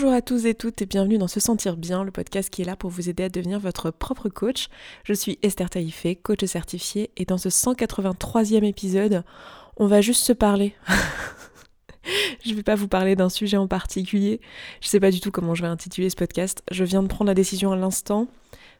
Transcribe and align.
Bonjour 0.00 0.12
à 0.12 0.22
tous 0.22 0.46
et 0.46 0.54
toutes 0.54 0.80
et 0.80 0.86
bienvenue 0.86 1.18
dans 1.18 1.26
Se 1.26 1.40
Sentir 1.40 1.76
Bien, 1.76 2.04
le 2.04 2.12
podcast 2.12 2.50
qui 2.50 2.62
est 2.62 2.64
là 2.64 2.76
pour 2.76 2.88
vous 2.88 3.08
aider 3.10 3.24
à 3.24 3.28
devenir 3.28 3.58
votre 3.58 3.90
propre 3.90 4.28
coach. 4.28 4.68
Je 5.02 5.12
suis 5.12 5.40
Esther 5.42 5.68
Taïfé, 5.68 6.14
coach 6.14 6.44
certifiée, 6.44 7.10
et 7.16 7.24
dans 7.24 7.36
ce 7.36 7.48
183e 7.48 8.62
épisode, 8.62 9.24
on 9.76 9.88
va 9.88 10.00
juste 10.00 10.22
se 10.22 10.32
parler. 10.32 10.76
je 12.44 12.50
ne 12.50 12.54
vais 12.54 12.62
pas 12.62 12.76
vous 12.76 12.86
parler 12.86 13.16
d'un 13.16 13.28
sujet 13.28 13.56
en 13.56 13.66
particulier. 13.66 14.40
Je 14.80 14.86
ne 14.86 14.90
sais 14.90 15.00
pas 15.00 15.10
du 15.10 15.18
tout 15.18 15.32
comment 15.32 15.56
je 15.56 15.62
vais 15.62 15.68
intituler 15.68 16.10
ce 16.10 16.14
podcast. 16.14 16.62
Je 16.70 16.84
viens 16.84 17.02
de 17.02 17.08
prendre 17.08 17.30
la 17.30 17.34
décision 17.34 17.72
à 17.72 17.76
l'instant 17.76 18.28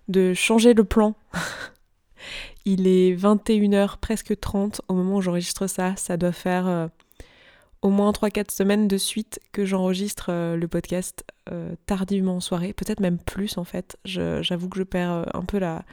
de 0.06 0.34
changer 0.34 0.72
le 0.72 0.84
plan. 0.84 1.16
Il 2.64 2.86
est 2.86 3.16
21h, 3.16 3.96
presque 4.00 4.38
30 4.38 4.82
au 4.86 4.94
moment 4.94 5.16
où 5.16 5.20
j'enregistre 5.20 5.66
ça. 5.66 5.96
Ça 5.96 6.16
doit 6.16 6.30
faire 6.30 6.68
euh, 6.68 6.86
au 7.82 7.90
moins 7.90 8.10
3-4 8.10 8.50
semaines 8.50 8.88
de 8.88 8.96
suite 8.96 9.40
que 9.52 9.64
j'enregistre 9.64 10.26
euh, 10.30 10.56
le 10.56 10.68
podcast 10.68 11.24
euh, 11.50 11.74
tardivement 11.86 12.36
en 12.36 12.40
soirée, 12.40 12.72
peut-être 12.72 13.00
même 13.00 13.18
plus 13.18 13.56
en 13.56 13.64
fait. 13.64 13.96
J'avoue 14.04 14.68
que 14.68 14.78
je 14.78 14.82
perds 14.82 15.12
euh, 15.12 15.24
un 15.34 15.42
peu 15.42 15.58
la, 15.58 15.84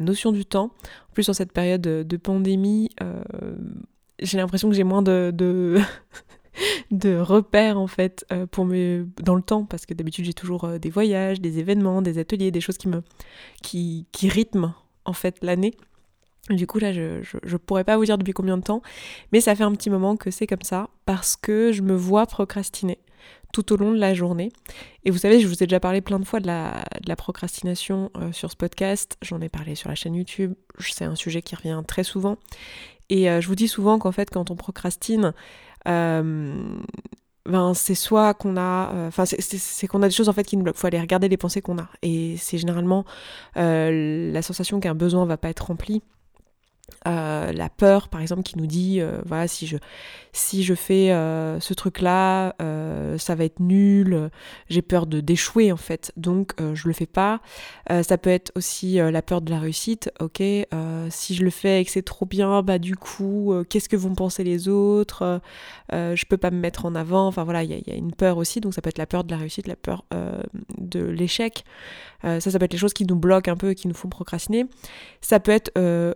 notion 0.00 0.32
du 0.32 0.44
temps. 0.44 0.70
En 1.10 1.12
plus, 1.12 1.28
en 1.28 1.32
cette 1.32 1.52
période 1.52 1.80
de, 1.80 2.16
pandémie, 2.16 2.90
j'ai 4.18 4.38
l'impression 4.38 4.68
que 4.68 4.74
j'ai 4.74 4.82
moins 4.82 5.02
de, 5.02 5.80
repères 7.20 7.78
en 7.78 7.86
fait 7.86 8.26
pour 8.50 8.66
dans 8.66 9.34
le 9.36 9.42
temps, 9.42 9.64
parce 9.64 9.86
que 9.86 9.94
d'habitude 9.94 10.24
j'ai 10.24 10.34
toujours 10.34 10.68
des 10.80 10.90
voyages, 10.90 11.40
des 11.40 11.60
événements, 11.60 12.02
des 12.02 12.18
ateliers, 12.18 12.50
des 12.50 12.60
choses 12.60 12.76
qui 12.76 12.88
me 12.88 13.02
qui 13.62 14.06
rythment 14.22 14.74
en 15.04 15.12
fait 15.12 15.36
l'année. 15.42 15.74
Du 16.50 16.66
coup, 16.66 16.78
là, 16.78 16.92
je, 16.92 17.22
je, 17.22 17.56
pourrais 17.56 17.84
pas 17.84 17.96
vous 17.96 18.04
dire 18.04 18.18
depuis 18.18 18.34
combien 18.34 18.58
de 18.58 18.62
temps, 18.62 18.82
mais 19.32 19.40
ça 19.40 19.54
fait 19.54 19.64
un 19.64 19.72
petit 19.72 19.88
moment 19.88 20.16
que 20.16 20.30
c'est 20.30 20.46
comme 20.46 20.62
ça, 20.62 20.90
parce 21.06 21.36
que 21.36 21.72
je 21.72 21.80
me 21.80 21.94
vois 21.94 22.26
procrastiner 22.26 22.98
tout 23.54 23.72
au 23.72 23.76
long 23.76 23.92
de 23.92 23.98
la 23.98 24.12
journée. 24.12 24.50
Et 25.04 25.10
vous 25.10 25.18
savez, 25.18 25.40
je 25.40 25.46
vous 25.46 25.62
ai 25.62 25.66
déjà 25.66 25.80
parlé 25.80 26.00
plein 26.00 26.18
de 26.18 26.24
fois 26.24 26.40
de 26.40 26.46
la, 26.46 27.16
procrastination 27.16 28.10
euh, 28.16 28.32
sur 28.32 28.50
ce 28.50 28.56
podcast, 28.56 29.16
j'en 29.22 29.40
ai 29.40 29.48
parlé 29.48 29.74
sur 29.74 29.88
la 29.88 29.94
chaîne 29.94 30.14
YouTube, 30.14 30.54
c'est 30.80 31.04
un 31.04 31.14
sujet 31.14 31.40
qui 31.40 31.54
revient 31.54 31.80
très 31.86 32.04
souvent. 32.04 32.36
Et 33.08 33.30
euh, 33.30 33.40
je 33.40 33.46
vous 33.46 33.54
dis 33.54 33.68
souvent 33.68 33.98
qu'en 33.98 34.12
fait, 34.12 34.28
quand 34.28 34.50
on 34.50 34.56
procrastine, 34.56 35.32
euh, 35.86 36.76
ben, 37.46 37.74
c'est 37.74 37.94
soit 37.94 38.34
qu'on 38.34 38.56
a, 38.56 39.06
enfin 39.06 39.24
c'est 39.24 39.86
qu'on 39.86 40.02
a 40.02 40.08
des 40.08 40.14
choses 40.14 40.28
en 40.28 40.32
fait 40.32 40.44
qui 40.44 40.56
nous 40.56 40.64
bloquent. 40.64 40.78
Faut 40.78 40.88
aller 40.88 41.00
regarder 41.00 41.28
les 41.28 41.36
pensées 41.36 41.62
qu'on 41.62 41.78
a, 41.78 41.88
et 42.02 42.36
c'est 42.38 42.58
généralement 42.58 43.04
la 43.54 44.42
sensation 44.42 44.80
qu'un 44.80 44.94
besoin 44.94 45.24
va 45.26 45.36
pas 45.36 45.48
être 45.48 45.66
rempli 45.66 46.02
euh, 47.06 47.52
la 47.52 47.68
peur, 47.68 48.08
par 48.08 48.20
exemple, 48.20 48.42
qui 48.42 48.58
nous 48.58 48.66
dit, 48.66 49.00
euh, 49.00 49.20
voilà, 49.26 49.46
si 49.48 49.66
je, 49.66 49.76
si 50.32 50.62
je 50.64 50.74
fais 50.74 51.12
euh, 51.12 51.60
ce 51.60 51.74
truc-là, 51.74 52.54
ça 53.18 53.34
va 53.34 53.44
être 53.44 53.60
nul, 53.60 54.30
j'ai 54.68 54.82
peur 54.82 55.06
de 55.06 55.20
d'échouer 55.20 55.70
en 55.70 55.76
fait, 55.76 56.12
donc 56.16 56.52
je 56.74 56.88
le 56.88 56.94
fais 56.94 57.06
pas. 57.06 57.40
ça 57.88 58.18
peut 58.18 58.30
être 58.30 58.52
aussi 58.56 58.94
la 58.94 59.22
peur 59.22 59.40
de 59.40 59.50
la 59.50 59.58
réussite, 59.58 60.10
ok, 60.20 60.42
si 61.10 61.34
je 61.34 61.44
le 61.44 61.50
fais 61.50 61.80
et 61.80 61.84
que 61.84 61.90
c'est 61.90 62.02
trop 62.02 62.26
bien, 62.26 62.62
bah 62.62 62.78
du 62.78 62.96
coup, 62.96 63.54
qu'est-ce 63.68 63.88
que 63.88 63.96
vont 63.96 64.14
penser 64.14 64.42
les 64.44 64.68
autres? 64.68 65.40
Je 65.92 66.24
peux 66.24 66.36
pas 66.36 66.50
me 66.50 66.58
mettre 66.58 66.86
en 66.86 66.94
avant, 66.94 67.26
enfin 67.26 67.44
voilà, 67.44 67.62
il 67.62 67.70
y, 67.70 67.90
y, 67.90 67.92
a 67.92 67.96
une 67.96 68.12
peur 68.12 68.38
aussi, 68.38 68.60
donc 68.60 68.74
ça 68.74 68.82
peut 68.82 68.88
être 68.88 68.98
la 68.98 69.06
peur 69.06 69.24
de 69.24 69.30
la 69.30 69.36
réussite, 69.36 69.68
la 69.68 69.76
peur 69.76 70.04
de 70.78 71.00
l'échec. 71.00 71.64
ça, 72.22 72.40
ça 72.40 72.58
peut 72.58 72.64
être 72.64 72.72
les 72.72 72.78
choses 72.78 72.94
qui 72.94 73.06
nous 73.06 73.16
bloquent 73.16 73.52
un 73.52 73.56
peu, 73.56 73.74
qui 73.74 73.88
nous 73.88 73.94
font 73.94 74.08
procrastiner. 74.08 74.66
Ça 75.20 75.38
peut 75.38 75.52
être 75.52 75.70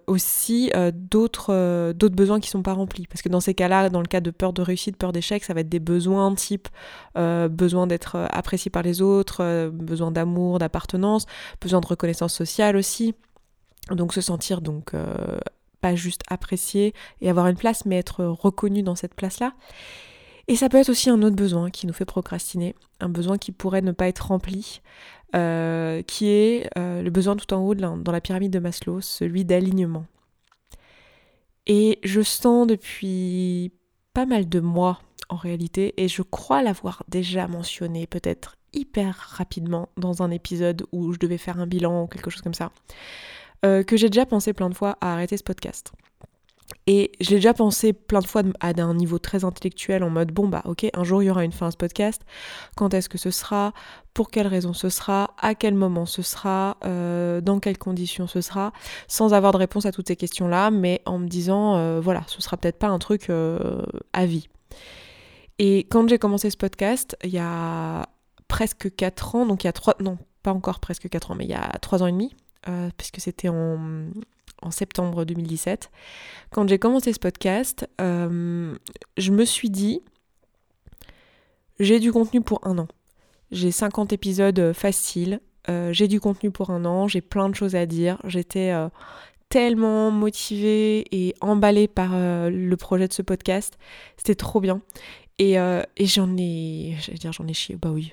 aussi 0.06 0.57
euh, 0.74 0.90
d'autres 0.94 1.52
euh, 1.52 1.92
d'autres 1.92 2.14
besoins 2.14 2.40
qui 2.40 2.48
sont 2.48 2.62
pas 2.62 2.72
remplis. 2.72 3.06
Parce 3.06 3.22
que 3.22 3.28
dans 3.28 3.40
ces 3.40 3.54
cas-là, 3.54 3.88
dans 3.90 4.00
le 4.00 4.06
cas 4.06 4.20
de 4.20 4.30
peur 4.30 4.52
de 4.52 4.62
réussite, 4.62 4.96
peur 4.96 5.12
d'échec, 5.12 5.44
ça 5.44 5.54
va 5.54 5.60
être 5.60 5.68
des 5.68 5.80
besoins 5.80 6.34
type 6.34 6.68
euh, 7.16 7.48
besoin 7.48 7.86
d'être 7.86 8.16
apprécié 8.30 8.70
par 8.70 8.82
les 8.82 9.02
autres, 9.02 9.70
besoin 9.70 10.10
d'amour, 10.10 10.58
d'appartenance, 10.58 11.26
besoin 11.60 11.80
de 11.80 11.86
reconnaissance 11.86 12.34
sociale 12.34 12.76
aussi. 12.76 13.14
Donc 13.90 14.12
se 14.12 14.20
sentir 14.20 14.60
donc 14.60 14.92
pas 15.80 15.94
juste 15.94 16.22
apprécié 16.28 16.92
et 17.20 17.30
avoir 17.30 17.46
une 17.46 17.56
place, 17.56 17.86
mais 17.86 17.96
être 17.96 18.24
reconnu 18.24 18.82
dans 18.82 18.96
cette 18.96 19.14
place-là. 19.14 19.52
Et 20.46 20.56
ça 20.56 20.68
peut 20.68 20.78
être 20.78 20.88
aussi 20.88 21.10
un 21.10 21.22
autre 21.22 21.36
besoin 21.36 21.70
qui 21.70 21.86
nous 21.86 21.92
fait 21.92 22.04
procrastiner, 22.04 22.74
un 23.00 23.08
besoin 23.08 23.38
qui 23.38 23.52
pourrait 23.52 23.82
ne 23.82 23.92
pas 23.92 24.08
être 24.08 24.28
rempli, 24.28 24.82
qui 25.32 26.26
est 26.26 26.70
le 26.76 27.10
besoin 27.10 27.36
tout 27.36 27.52
en 27.54 27.60
haut 27.64 27.74
dans 27.74 28.12
la 28.12 28.20
pyramide 28.20 28.52
de 28.52 28.58
Maslow, 28.58 29.00
celui 29.00 29.44
d'alignement. 29.44 30.04
Et 31.68 31.98
je 32.02 32.22
sens 32.22 32.66
depuis 32.66 33.72
pas 34.14 34.26
mal 34.26 34.48
de 34.48 34.60
mois 34.60 35.00
en 35.28 35.36
réalité, 35.36 35.94
et 36.02 36.08
je 36.08 36.22
crois 36.22 36.62
l'avoir 36.62 37.04
déjà 37.08 37.46
mentionné 37.46 38.06
peut-être 38.06 38.56
hyper 38.72 39.14
rapidement 39.16 39.90
dans 39.96 40.22
un 40.22 40.30
épisode 40.30 40.86
où 40.92 41.12
je 41.12 41.18
devais 41.18 41.38
faire 41.38 41.60
un 41.60 41.66
bilan 41.66 42.04
ou 42.04 42.06
quelque 42.06 42.30
chose 42.30 42.42
comme 42.42 42.54
ça, 42.54 42.72
euh, 43.64 43.82
que 43.82 43.96
j'ai 43.96 44.08
déjà 44.08 44.24
pensé 44.24 44.52
plein 44.52 44.70
de 44.70 44.74
fois 44.74 44.96
à 45.00 45.12
arrêter 45.12 45.36
ce 45.36 45.44
podcast. 45.44 45.92
Et 46.90 47.12
je 47.20 47.28
l'ai 47.28 47.36
déjà 47.36 47.52
pensé 47.52 47.92
plein 47.92 48.20
de 48.20 48.26
fois 48.26 48.42
à 48.60 48.68
un 48.68 48.94
niveau 48.94 49.18
très 49.18 49.44
intellectuel 49.44 50.02
en 50.02 50.08
mode 50.08 50.32
bon 50.32 50.48
bah 50.48 50.62
ok 50.64 50.86
un 50.94 51.04
jour 51.04 51.22
il 51.22 51.26
y 51.26 51.30
aura 51.30 51.44
une 51.44 51.52
fin 51.52 51.66
à 51.66 51.70
ce 51.70 51.76
podcast, 51.76 52.22
quand 52.76 52.94
est-ce 52.94 53.10
que 53.10 53.18
ce 53.18 53.30
sera, 53.30 53.74
pour 54.14 54.30
quelle 54.30 54.46
raison 54.46 54.72
ce 54.72 54.88
sera, 54.88 55.34
à 55.38 55.54
quel 55.54 55.74
moment 55.74 56.06
ce 56.06 56.22
sera, 56.22 56.78
euh, 56.86 57.42
dans 57.42 57.60
quelles 57.60 57.76
conditions 57.76 58.26
ce 58.26 58.40
sera, 58.40 58.72
sans 59.06 59.34
avoir 59.34 59.52
de 59.52 59.58
réponse 59.58 59.84
à 59.84 59.92
toutes 59.92 60.08
ces 60.08 60.16
questions-là, 60.16 60.70
mais 60.70 61.02
en 61.04 61.18
me 61.18 61.28
disant 61.28 61.76
euh, 61.76 62.00
voilà 62.00 62.22
ce 62.26 62.40
sera 62.40 62.56
peut-être 62.56 62.78
pas 62.78 62.88
un 62.88 62.98
truc 62.98 63.28
euh, 63.28 63.82
à 64.14 64.24
vie. 64.24 64.48
Et 65.58 65.80
quand 65.90 66.08
j'ai 66.08 66.18
commencé 66.18 66.48
ce 66.48 66.56
podcast, 66.56 67.18
il 67.22 67.30
y 67.30 67.38
a 67.38 68.06
presque 68.48 68.96
4 68.96 69.34
ans, 69.34 69.44
donc 69.44 69.62
il 69.62 69.66
y 69.66 69.68
a 69.70 69.74
3, 69.74 69.96
non 70.00 70.16
pas 70.42 70.54
encore 70.54 70.80
presque 70.80 71.06
4 71.10 71.32
ans, 71.32 71.34
mais 71.34 71.44
il 71.44 71.50
y 71.50 71.54
a 71.54 71.68
3 71.82 72.02
ans 72.02 72.06
et 72.06 72.12
demi, 72.12 72.34
puisque 72.96 73.20
c'était 73.20 73.48
en 74.62 74.70
septembre 74.70 75.24
2017. 75.24 75.90
Quand 76.50 76.68
j'ai 76.68 76.78
commencé 76.78 77.12
ce 77.12 77.18
podcast, 77.18 77.88
euh, 78.00 78.74
je 79.16 79.30
me 79.30 79.44
suis 79.44 79.70
dit, 79.70 80.00
j'ai 81.78 82.00
du 82.00 82.12
contenu 82.12 82.40
pour 82.40 82.60
un 82.66 82.78
an. 82.78 82.88
J'ai 83.50 83.70
50 83.70 84.12
épisodes 84.12 84.72
faciles, 84.72 85.40
euh, 85.70 85.92
j'ai 85.92 86.08
du 86.08 86.20
contenu 86.20 86.50
pour 86.50 86.70
un 86.70 86.84
an, 86.84 87.08
j'ai 87.08 87.20
plein 87.20 87.48
de 87.48 87.54
choses 87.54 87.76
à 87.76 87.86
dire. 87.86 88.20
J'étais 88.24 88.72
euh, 88.72 88.88
tellement 89.48 90.10
motivée 90.10 91.04
et 91.12 91.34
emballée 91.40 91.88
par 91.88 92.10
le 92.12 92.74
projet 92.76 93.08
de 93.08 93.12
ce 93.12 93.22
podcast. 93.22 93.78
C'était 94.16 94.34
trop 94.34 94.60
bien. 94.60 94.82
Et, 95.38 95.52
et 95.52 96.06
j'en 96.06 96.36
ai, 96.36 96.96
j'allais 97.00 97.18
dire 97.18 97.32
j'en 97.32 97.46
ai 97.46 97.54
chié, 97.54 97.76
bah 97.76 97.90
oui, 97.90 98.12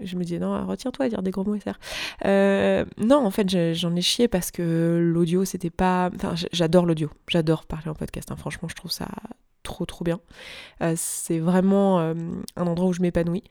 je 0.00 0.16
me 0.16 0.24
disais, 0.24 0.38
non, 0.38 0.66
retire-toi 0.66 1.06
à 1.06 1.08
dire 1.08 1.22
des 1.22 1.30
gros 1.30 1.44
mots, 1.44 1.56
euh, 2.24 2.84
non, 2.98 3.24
en 3.24 3.30
fait, 3.30 3.74
j'en 3.74 3.94
ai 3.94 4.00
chié 4.00 4.28
parce 4.28 4.50
que 4.50 4.98
l'audio, 5.02 5.44
c'était 5.44 5.70
pas. 5.70 6.10
Enfin, 6.14 6.34
j'adore 6.52 6.86
l'audio. 6.86 7.10
J'adore 7.28 7.64
parler 7.64 7.88
en 7.88 7.94
podcast. 7.94 8.30
Hein. 8.30 8.36
Franchement, 8.36 8.68
je 8.68 8.74
trouve 8.74 8.90
ça 8.90 9.08
trop, 9.62 9.86
trop 9.86 10.04
bien. 10.04 10.20
Euh, 10.82 10.94
c'est 10.96 11.38
vraiment 11.38 12.00
euh, 12.00 12.14
un 12.56 12.66
endroit 12.66 12.88
où 12.88 12.92
je 12.92 13.02
m'épanouis. 13.02 13.44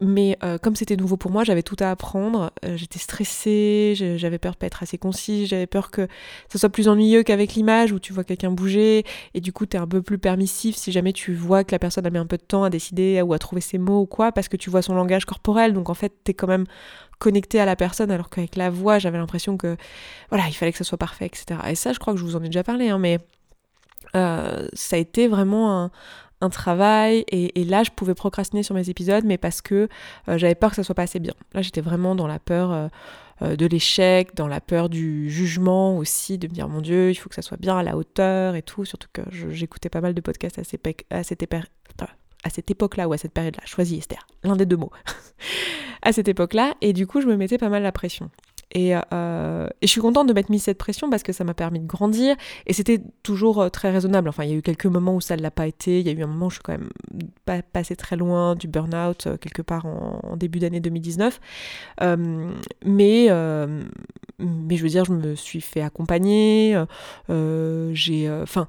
Mais 0.00 0.38
euh, 0.44 0.58
comme 0.58 0.76
c'était 0.76 0.96
nouveau 0.96 1.16
pour 1.16 1.32
moi, 1.32 1.42
j'avais 1.42 1.64
tout 1.64 1.76
à 1.80 1.90
apprendre. 1.90 2.52
Euh, 2.64 2.76
j'étais 2.76 3.00
stressée, 3.00 3.94
j'avais 4.16 4.38
peur 4.38 4.52
de 4.52 4.58
pas 4.58 4.66
être 4.66 4.82
assez 4.82 4.96
concis, 4.96 5.46
j'avais 5.46 5.66
peur 5.66 5.90
que 5.90 6.06
ce 6.52 6.58
soit 6.58 6.68
plus 6.68 6.86
ennuyeux 6.86 7.24
qu'avec 7.24 7.54
l'image 7.54 7.90
où 7.90 7.98
tu 7.98 8.12
vois 8.12 8.22
quelqu'un 8.22 8.52
bouger 8.52 9.04
et 9.34 9.40
du 9.40 9.52
coup 9.52 9.66
tu 9.66 9.76
es 9.76 9.80
un 9.80 9.88
peu 9.88 10.00
plus 10.00 10.18
permissif 10.18 10.76
si 10.76 10.92
jamais 10.92 11.12
tu 11.12 11.34
vois 11.34 11.64
que 11.64 11.72
la 11.72 11.80
personne 11.80 12.06
a 12.06 12.10
mis 12.10 12.18
un 12.18 12.26
peu 12.26 12.36
de 12.36 12.42
temps 12.42 12.62
à 12.62 12.70
décider 12.70 13.20
ou 13.22 13.32
à 13.32 13.40
trouver 13.40 13.60
ses 13.60 13.78
mots 13.78 14.02
ou 14.02 14.06
quoi 14.06 14.30
parce 14.30 14.48
que 14.48 14.56
tu 14.56 14.70
vois 14.70 14.82
son 14.82 14.94
langage 14.94 15.24
corporel. 15.24 15.72
Donc 15.72 15.90
en 15.90 15.94
fait, 15.94 16.12
tu 16.24 16.30
es 16.30 16.34
quand 16.34 16.46
même 16.46 16.66
connecté 17.18 17.58
à 17.58 17.64
la 17.64 17.74
personne 17.74 18.12
alors 18.12 18.30
qu'avec 18.30 18.54
la 18.54 18.70
voix, 18.70 19.00
j'avais 19.00 19.18
l'impression 19.18 19.56
que 19.56 19.76
voilà, 20.30 20.44
il 20.48 20.54
fallait 20.54 20.72
que 20.72 20.78
ça 20.78 20.84
soit 20.84 20.98
parfait, 20.98 21.26
etc. 21.26 21.60
Et 21.68 21.74
ça, 21.74 21.92
je 21.92 21.98
crois 21.98 22.12
que 22.12 22.20
je 22.20 22.24
vous 22.24 22.36
en 22.36 22.42
ai 22.42 22.46
déjà 22.46 22.62
parlé, 22.62 22.88
hein, 22.90 22.98
mais 22.98 23.18
euh, 24.14 24.68
ça 24.72 24.96
a 24.96 24.98
été 24.98 25.28
vraiment 25.28 25.82
un, 25.82 25.90
un 26.40 26.50
travail 26.50 27.24
et, 27.28 27.64
là 27.64 27.82
je 27.82 27.90
pouvais 27.90 28.14
procrastiner 28.14 28.62
sur 28.62 28.74
mes 28.74 28.88
épisodes 28.90 29.24
mais 29.24 29.38
parce 29.38 29.60
que 29.60 29.88
euh, 30.28 30.38
j'avais 30.38 30.54
peur 30.54 30.70
que 30.70 30.76
ça 30.76 30.84
soit 30.84 30.94
pas 30.94 31.02
assez 31.02 31.20
bien. 31.20 31.34
Là 31.52 31.62
j'étais 31.62 31.80
vraiment 31.80 32.14
dans 32.14 32.26
la 32.26 32.38
peur 32.38 32.72
euh, 32.72 32.88
euh, 33.42 33.56
de 33.56 33.66
l'échec, 33.66 34.34
dans 34.34 34.48
la 34.48 34.60
peur 34.60 34.88
du 34.88 35.30
jugement 35.30 35.96
aussi, 35.96 36.38
de 36.38 36.48
me 36.48 36.52
dire 36.52 36.68
mon 36.68 36.80
dieu 36.80 37.10
il 37.10 37.14
faut 37.14 37.28
que 37.28 37.34
ça 37.34 37.42
soit 37.42 37.56
bien 37.56 37.76
à 37.76 37.82
la 37.82 37.96
hauteur 37.96 38.54
et 38.54 38.62
tout, 38.62 38.84
surtout 38.84 39.08
que 39.12 39.22
j'écoutais 39.30 39.88
pas 39.88 40.00
mal 40.00 40.14
de 40.14 40.20
podcasts 40.20 40.58
à, 40.58 40.64
cette, 40.64 40.86
à 41.10 41.22
cette 42.50 42.70
époque-là 42.70 43.08
ou 43.08 43.12
à 43.12 43.18
cette 43.18 43.32
période-là, 43.32 43.62
choisis 43.64 43.98
Esther, 43.98 44.26
l'un 44.44 44.56
des 44.56 44.66
deux 44.66 44.76
mots, 44.76 44.92
à 46.02 46.12
cette 46.12 46.28
époque-là 46.28 46.74
et 46.80 46.92
du 46.92 47.06
coup 47.06 47.20
je 47.20 47.26
me 47.26 47.36
mettais 47.36 47.58
pas 47.58 47.68
mal 47.68 47.82
la 47.82 47.92
pression. 47.92 48.30
Euh, 48.76 49.68
et, 49.80 49.86
je 49.86 49.90
suis 49.90 50.00
contente 50.00 50.28
de 50.28 50.32
m'être 50.32 50.50
mis 50.50 50.58
cette 50.58 50.78
pression 50.78 51.08
parce 51.08 51.22
que 51.22 51.32
ça 51.32 51.44
m'a 51.44 51.54
permis 51.54 51.80
de 51.80 51.86
grandir. 51.86 52.36
Et 52.66 52.72
c'était 52.72 53.00
toujours 53.22 53.62
euh, 53.62 53.68
très 53.68 53.90
raisonnable. 53.90 54.28
Enfin, 54.28 54.44
il 54.44 54.50
y 54.50 54.52
a 54.52 54.56
eu 54.56 54.62
quelques 54.62 54.86
moments 54.86 55.14
où 55.14 55.20
ça 55.20 55.36
ne 55.36 55.42
l'a 55.42 55.50
pas 55.50 55.66
été. 55.66 56.00
Il 56.00 56.06
y 56.06 56.10
a 56.10 56.12
eu 56.12 56.22
un 56.22 56.26
moment 56.26 56.46
où 56.46 56.50
je 56.50 56.56
suis 56.56 56.62
quand 56.62 56.72
même 56.72 56.90
pas 57.44 57.62
passé 57.62 57.96
très 57.96 58.16
loin 58.16 58.54
du 58.54 58.68
burn-out, 58.68 59.26
euh, 59.26 59.36
quelque 59.36 59.62
part 59.62 59.86
en, 59.86 60.36
début 60.36 60.58
d'année 60.58 60.80
2019. 60.80 61.40
mais, 62.84 63.28
mais 64.38 64.76
je 64.76 64.82
veux 64.82 64.88
dire, 64.88 65.04
je 65.04 65.12
me 65.12 65.34
suis 65.34 65.60
fait 65.60 65.80
accompagner. 65.80 66.80
j'ai. 67.28 68.30
Enfin 68.30 68.66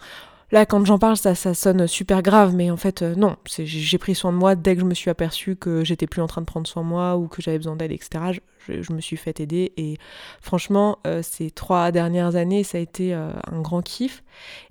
Là, 0.51 0.66
quand 0.66 0.84
j'en 0.84 0.98
parle, 0.98 1.16
ça, 1.16 1.36
ça 1.36 1.54
sonne 1.54 1.86
super 1.86 2.24
grave, 2.24 2.56
mais 2.56 2.72
en 2.72 2.78
fait, 2.78 3.04
euh, 3.04 3.13
non. 3.16 3.38
J'ai 3.48 3.98
pris 4.00 4.16
soin 4.16 4.31
de 4.31 4.38
moi 4.38 4.56
dès 4.56 4.75
que 4.75 4.81
je 4.81 4.86
me 4.86 4.96
suis 4.96 5.12
aperçue 5.12 5.56
que 5.56 5.84
j'étais 5.84 6.07
plus 6.07 6.22
en 6.22 6.28
train 6.28 6.42
de 6.42 6.48
prendre 6.48 6.68
soin 6.68 6.84
de 6.84 6.88
moi 6.88 7.18
ou 7.18 7.28
que 7.28 7.42
j'avais 7.42 7.57
besoin 7.57 7.75
d'aide, 7.75 7.92
etc. 7.92 8.40
Je, 8.68 8.94
me 8.94 9.00
suis 9.00 9.18
fait 9.18 9.40
aider 9.40 9.74
et 9.78 9.98
franchement, 10.42 11.00
euh, 11.06 11.22
ces 11.22 11.51
trois 11.51 11.92
dernières 11.92 12.36
années, 12.36 12.63
ça 12.63 12.80
a 12.80 12.81
été 12.81 13.13
euh, 13.13 13.31
un 13.51 13.62
grand 13.62 13.81
kiff. 13.81 14.24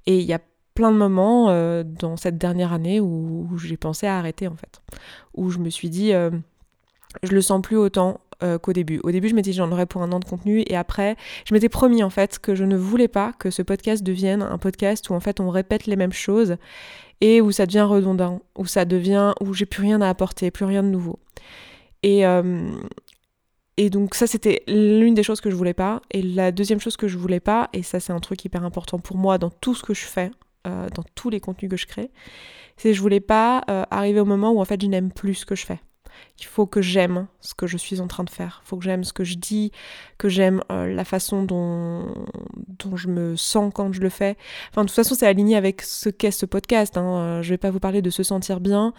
Et 0.06 0.18
il 0.18 0.26
y 0.26 0.32
a 0.32 0.40
plein 0.74 0.92
de 0.92 0.96
moments 0.96 1.46
dans 1.82 2.16
cette 2.16 2.38
dernière 2.38 2.72
année 2.72 3.00
où, 3.00 3.48
j'ai 3.58 3.76
pensé 3.76 4.06
à 4.06 4.16
arrêter 4.16 4.46
en 4.46 4.54
fait, 4.54 4.80
où 5.34 5.50
je 5.50 5.58
me 5.58 5.70
suis 5.70 5.90
dit, 5.90 6.12
je 6.12 7.32
le 7.32 7.40
sens 7.40 7.60
plus 7.62 7.76
autant, 7.76 8.20
euh, 8.44 8.56
qu'au 8.56 8.72
début. 8.72 9.00
Au 9.02 9.10
début, 9.10 9.28
je 9.28 9.34
m'étais 9.34 9.50
dit 9.50 9.56
j'en 9.56 9.72
aurais 9.72 9.86
pour 9.86 10.00
un 10.00 10.12
an 10.12 10.20
de 10.20 10.24
contenu 10.24 10.62
et 10.68 10.76
après, 10.76 11.16
je 11.44 11.52
m'étais 11.54 11.68
promis 11.68 12.04
en 12.04 12.10
fait 12.10 12.38
que 12.38 12.54
je 12.54 12.62
ne 12.62 12.76
voulais 12.76 13.08
pas 13.08 13.32
que 13.32 13.50
ce 13.50 13.62
podcast 13.62 14.04
devienne 14.04 14.42
un 14.42 14.58
podcast 14.58 15.10
où 15.10 15.14
en 15.14 15.18
fait 15.18 15.40
on 15.40 15.50
répète 15.50 15.86
les 15.86 15.96
mêmes 15.96 16.12
choses 16.12 16.56
et 17.20 17.40
où 17.40 17.50
ça 17.50 17.66
devient 17.66 17.80
redondant, 17.80 18.40
où 18.56 18.64
ça 18.64 18.84
devient 18.84 19.32
où 19.40 19.54
j'ai 19.54 19.66
plus 19.66 19.82
rien 19.82 20.00
à 20.00 20.08
apporter, 20.08 20.52
plus 20.52 20.66
rien 20.66 20.84
de 20.84 20.88
nouveau. 20.88 21.18
Et 22.04 22.24
euh, 22.24 22.70
et 23.76 23.90
donc 23.90 24.14
ça 24.14 24.28
c'était 24.28 24.62
l'une 24.68 25.14
des 25.14 25.24
choses 25.24 25.40
que 25.40 25.50
je 25.50 25.56
voulais 25.56 25.74
pas 25.74 26.00
et 26.12 26.22
la 26.22 26.52
deuxième 26.52 26.78
chose 26.78 26.96
que 26.96 27.08
je 27.08 27.18
voulais 27.18 27.40
pas 27.40 27.68
et 27.72 27.82
ça 27.82 27.98
c'est 27.98 28.12
un 28.12 28.20
truc 28.20 28.44
hyper 28.44 28.64
important 28.64 29.00
pour 29.00 29.16
moi 29.16 29.38
dans 29.38 29.50
tout 29.50 29.74
ce 29.74 29.82
que 29.82 29.94
je 29.94 30.04
fais, 30.04 30.30
euh, 30.68 30.88
dans 30.94 31.04
tous 31.16 31.28
les 31.28 31.40
contenus 31.40 31.72
que 31.72 31.76
je 31.76 31.86
crée, 31.86 32.12
c'est 32.76 32.94
je 32.94 33.00
voulais 33.00 33.18
pas 33.18 33.64
arriver 33.90 34.20
au 34.20 34.24
moment 34.24 34.52
où 34.52 34.60
en 34.60 34.64
fait 34.64 34.80
je 34.80 34.86
n'aime 34.86 35.10
plus 35.10 35.34
ce 35.34 35.44
que 35.44 35.56
je 35.56 35.66
fais. 35.66 35.80
Il 36.40 36.44
faut 36.44 36.66
que 36.66 36.80
j'aime 36.80 37.26
ce 37.40 37.54
que 37.54 37.66
je 37.66 37.76
suis 37.76 38.00
en 38.00 38.06
train 38.06 38.24
de 38.24 38.30
faire. 38.30 38.62
Il 38.64 38.68
faut 38.68 38.76
que 38.76 38.84
j'aime 38.84 39.02
ce 39.02 39.12
que 39.12 39.24
je 39.24 39.34
dis, 39.34 39.72
que 40.18 40.28
j'aime 40.28 40.62
euh, 40.70 40.92
la 40.92 41.04
façon 41.04 41.42
dont, 41.42 42.14
dont 42.78 42.96
je 42.96 43.08
me 43.08 43.34
sens 43.36 43.72
quand 43.74 43.92
je 43.92 44.00
le 44.00 44.08
fais. 44.08 44.36
Enfin, 44.70 44.82
de 44.82 44.88
toute 44.88 44.96
façon, 44.96 45.14
c'est 45.14 45.26
aligné 45.26 45.56
avec 45.56 45.82
ce 45.82 46.08
qu'est 46.08 46.30
ce 46.30 46.46
podcast. 46.46 46.96
Hein. 46.96 47.18
Euh, 47.18 47.42
je 47.42 47.50
vais 47.50 47.58
pas 47.58 47.70
vous 47.70 47.80
parler 47.80 48.02
de 48.02 48.10
se 48.10 48.22
sentir 48.22 48.60
bien 48.60 48.92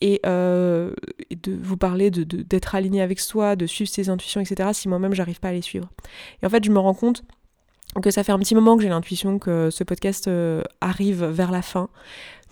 et, 0.00 0.20
euh, 0.24 0.92
de 1.30 1.52
vous 1.60 1.76
parler 1.76 2.10
d'être 2.10 2.72
de, 2.72 2.76
aligné 2.76 3.02
avec 3.02 3.18
soi, 3.18 3.56
de 3.56 3.66
suivre 3.66 3.90
ses 3.90 4.08
intuitions, 4.08 4.40
etc. 4.40 4.70
si 4.72 4.88
moi-même, 4.88 5.14
j'arrive 5.14 5.40
pas 5.40 5.48
à 5.48 5.52
les 5.52 5.62
suivre. 5.62 5.88
Et 6.42 6.46
en 6.46 6.50
fait, 6.50 6.64
je 6.64 6.70
me 6.70 6.78
rends 6.78 6.94
compte 6.94 7.24
que 8.02 8.10
ça 8.10 8.24
fait 8.24 8.32
un 8.32 8.38
petit 8.38 8.54
moment 8.54 8.76
que 8.76 8.82
j'ai 8.82 8.88
l'intuition 8.88 9.38
que 9.38 9.70
ce 9.70 9.84
podcast 9.84 10.28
arrive 10.80 11.24
vers 11.24 11.52
la 11.52 11.62
fin. 11.62 11.88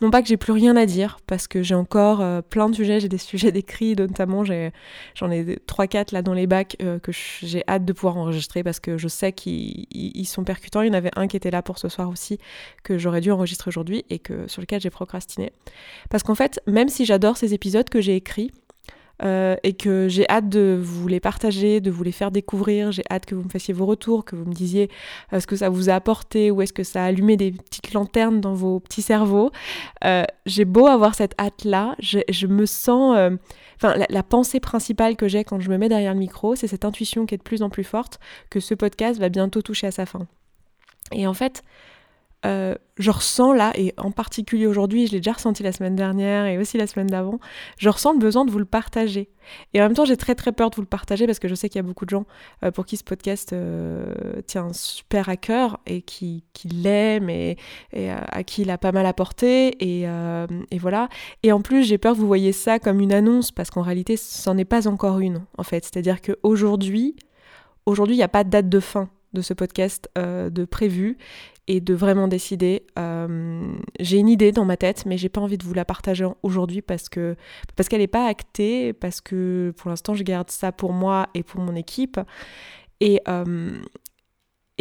Non 0.03 0.11
pas 0.11 0.21
que 0.21 0.27
j'ai 0.27 0.37
plus 0.37 0.53
rien 0.53 0.77
à 0.77 0.85
dire, 0.85 1.19
parce 1.29 1.47
que 1.47 1.63
j'ai 1.63 1.77
encore 1.77 2.21
euh, 2.21 2.43
plein 2.43 2.69
de 2.69 2.75
sujets, 2.75 2.99
j'ai 2.99 3.09
des 3.09 3.19
sujets 3.19 3.53
d'écrit, 3.53 3.95
notamment 3.95 4.43
j'en 4.45 5.31
ai 5.31 5.59
3-4 5.69 6.13
là 6.13 6.23
dans 6.23 6.35
les 6.35 6.49
bacs 6.49 6.77
euh, 6.83 6.99
que 6.99 7.13
j'ai 7.13 7.63
hâte 7.69 7.85
de 7.85 7.93
pouvoir 7.93 8.17
enregistrer 8.17 8.65
parce 8.65 8.81
que 8.81 8.99
je 8.99 9.07
sais 9.07 9.31
qu'ils 9.31 10.27
sont 10.27 10.43
percutants. 10.43 10.83
Il 10.83 10.89
y 10.89 10.91
en 10.91 10.95
avait 10.95 11.13
un 11.15 11.29
qui 11.29 11.37
était 11.37 11.53
là 11.53 11.63
pour 11.63 11.79
ce 11.79 11.89
soir 11.89 12.09
aussi, 12.09 12.39
que 12.83 12.99
j'aurais 12.99 13.21
dû 13.21 13.31
enregistrer 13.31 13.69
aujourd'hui 13.69 14.05
et 14.11 14.19
que, 14.19 14.49
sur 14.49 14.61
lequel 14.61 14.81
j'ai 14.81 14.91
procrastiné. 14.91 15.53
Parce 16.11 16.25
qu'en 16.25 16.35
fait, 16.35 16.61
même 16.67 16.89
si 16.89 17.05
j'adore 17.05 17.37
ces 17.37 17.55
épisodes 17.55 17.89
que 17.89 18.01
j'ai 18.01 18.17
écrits, 18.17 18.51
euh, 19.25 19.57
et 19.63 19.73
que 19.73 20.09
j'ai 20.09 20.29
hâte 20.29 20.49
de 20.49 20.79
vous 20.83 21.07
les 21.09 21.21
partager, 21.21 21.81
de 21.81 21.91
vous 21.91 22.03
les 22.03 22.13
faire 22.13 22.31
découvrir. 22.31 22.93
J'ai 22.93 23.05
hâte 23.11 23.27
que 23.27 23.35
vous 23.35 23.43
me 23.43 23.49
fassiez 23.49 23.73
vos 23.73 23.87
retours, 23.87 24.25
que 24.25 24.37
vous 24.37 24.45
me 24.45 24.53
disiez 24.53 24.91
euh, 25.33 25.41
ce 25.41 25.47
que 25.47 25.57
ça 25.57 25.69
vous 25.69 25.91
a 25.91 25.95
apporté 25.95 26.51
ou 26.51 26.63
est-ce 26.63 26.73
que 26.73 26.83
ça 26.83 27.05
a 27.05 27.07
allumé 27.07 27.37
des 27.37 27.53
petites 27.53 27.93
lanternes 27.93 28.41
dans 28.41 28.55
vos 28.55 28.81
petits 28.81 29.03
cerveaux. 29.03 29.51
Euh, 30.05 30.25
j'ai 30.47 30.65
beau 30.65 30.87
avoir 30.87 31.15
cette 31.15 31.35
hâte-là, 31.41 31.95
je, 31.99 32.47
me 32.47 32.67
sens... 32.67 33.17
Enfin, 33.77 33.97
la, 33.97 34.07
la, 34.09 34.23
pensée 34.23 34.61
principale 34.61 35.17
que 35.17 35.29
j'ai 35.29 35.45
quand 35.45 35.61
je 35.61 35.71
me 35.71 35.79
mets 35.79 35.89
derrière 35.89 36.15
le 36.15 36.21
micro, 36.21 36.55
c'est 36.55 36.67
cette 36.67 36.85
intuition 36.85 37.27
qui 37.27 37.35
est 37.35 37.39
de 37.39 37.43
plus 37.43 37.63
en 37.63 37.71
plus 37.71 37.85
forte 37.85 38.19
que 38.51 38.61
ce 38.61 38.75
podcast 38.75 39.19
va 39.19 39.29
bientôt 39.29 39.63
toucher 39.63 39.89
à 39.89 39.91
sa 39.91 40.07
fin. 40.07 40.27
Et 41.13 41.27
en 41.27 41.35
fait, 41.35 41.63
euh, 42.45 42.75
je 42.99 43.11
ressens 43.11 43.53
là, 43.53 43.73
et 43.77 43.95
en 43.97 44.11
particulier 44.11 44.67
aujourd'hui, 44.67 45.07
je 45.07 45.13
l'ai 45.13 45.19
déjà 45.19 45.33
ressenti 45.33 45.63
la 45.63 45.73
semaine 45.73 45.95
dernière 45.97 46.47
et 46.47 46.59
aussi 46.59 46.77
la 46.77 46.87
semaine 46.87 47.07
d'avant, 47.07 47.39
je 47.79 47.89
ressens 47.89 48.13
le 48.13 48.19
besoin 48.19 48.45
de 48.45 48.51
vous 48.51 48.59
le 48.59 48.65
partager. 48.65 49.31
Et 49.75 49.81
en 49.81 49.85
même 49.85 49.95
temps, 49.95 50.05
j'ai 50.05 50.17
très 50.17 50.35
très 50.35 50.53
peur 50.53 50.71
de 50.71 50.77
vous 50.77 50.83
le 50.83 50.89
partager 50.89 51.27
parce 51.27 51.39
que 51.39 51.49
je 51.49 51.55
sais 51.55 51.69
qu'il 51.69 51.79
y 51.79 51.85
a 51.85 51.87
beaucoup 51.87 52.05
de 52.05 52.11
gens 52.11 52.27
euh, 52.65 52.71
pour 52.71 52.85
qui 52.85 52.97
ce 52.97 53.05
podcast 53.05 53.53
euh, 53.53 54.13
tient 54.47 54.73
super 54.73 55.29
à 55.29 55.37
cœur 55.37 55.81
et 55.87 56.03
qui, 56.03 56.45
qui 56.53 56.69
l'aiment 56.69 57.31
et, 57.31 57.57
à 58.11 58.43
qui 58.45 58.63
il 58.63 58.71
a 58.71 58.79
pas 58.79 58.93
mal 58.93 59.07
apporté. 59.07 59.77
Et, 59.81 60.07
voilà. 60.79 61.09
Et 61.43 61.53
en 61.53 61.61
plus, 61.61 61.85
j'ai 61.85 61.99
peur 61.99 62.15
que 62.15 62.19
vous 62.19 62.27
voyez 62.27 62.53
ça 62.53 62.79
comme 62.79 63.01
une 63.01 63.13
annonce 63.13 63.53
parce 63.53 63.71
qu'en 63.71 63.83
réalité, 63.83 64.17
ce 64.17 64.51
n'en 64.51 64.59
est 64.59 64.65
pas 64.65 64.89
encore 64.89 65.21
une, 65.21 65.45
en 65.59 65.63
fait. 65.63 65.85
C'est-à-dire 65.85 66.21
qu'aujourd'hui, 66.21 67.17
aujourd'hui, 67.87 68.17
il 68.17 68.19
n'y 68.19 68.25
a 68.25 68.29
pas 68.29 68.45
de 68.45 68.51
date 68.51 68.69
de 68.69 68.81
fin 68.81 69.09
de 69.33 69.41
ce 69.41 69.55
podcast 69.55 70.11
de 70.17 70.65
prévu 70.65 71.17
et 71.69 71.81
de 71.81 71.95
vraiment 71.95 72.29
décider. 72.29 72.87
Euh, 72.99 73.75
j'ai 74.01 74.19
une 74.19 74.29
idée 74.29 74.53
dans 74.53 74.65
ma 74.65 74.77
tête, 74.77 75.07
mais 75.07 75.17
j'ai 75.17 75.29
pas 75.29 75.41
envie 75.41 75.59
de 75.59 75.65
vous 75.65 75.75
la 75.75 75.85
partager 75.85 76.27
aujourd'hui 76.43 76.83
parce 76.83 77.09
que 77.09 77.37
parce 77.77 77.89
qu'elle 77.89 78.01
n'est 78.01 78.07
pas 78.07 78.27
actée, 78.27 78.93
parce 78.93 79.21
que 79.21 79.73
pour 79.77 79.91
l'instant 79.91 80.15
je 80.15 80.25
garde 80.25 80.51
ça 80.51 80.73
pour 80.73 80.93
moi 80.93 81.29
et 81.35 81.43
pour 81.43 81.61
mon 81.61 81.77
équipe. 81.77 82.19
Et, 83.01 83.21
euh, 83.27 83.81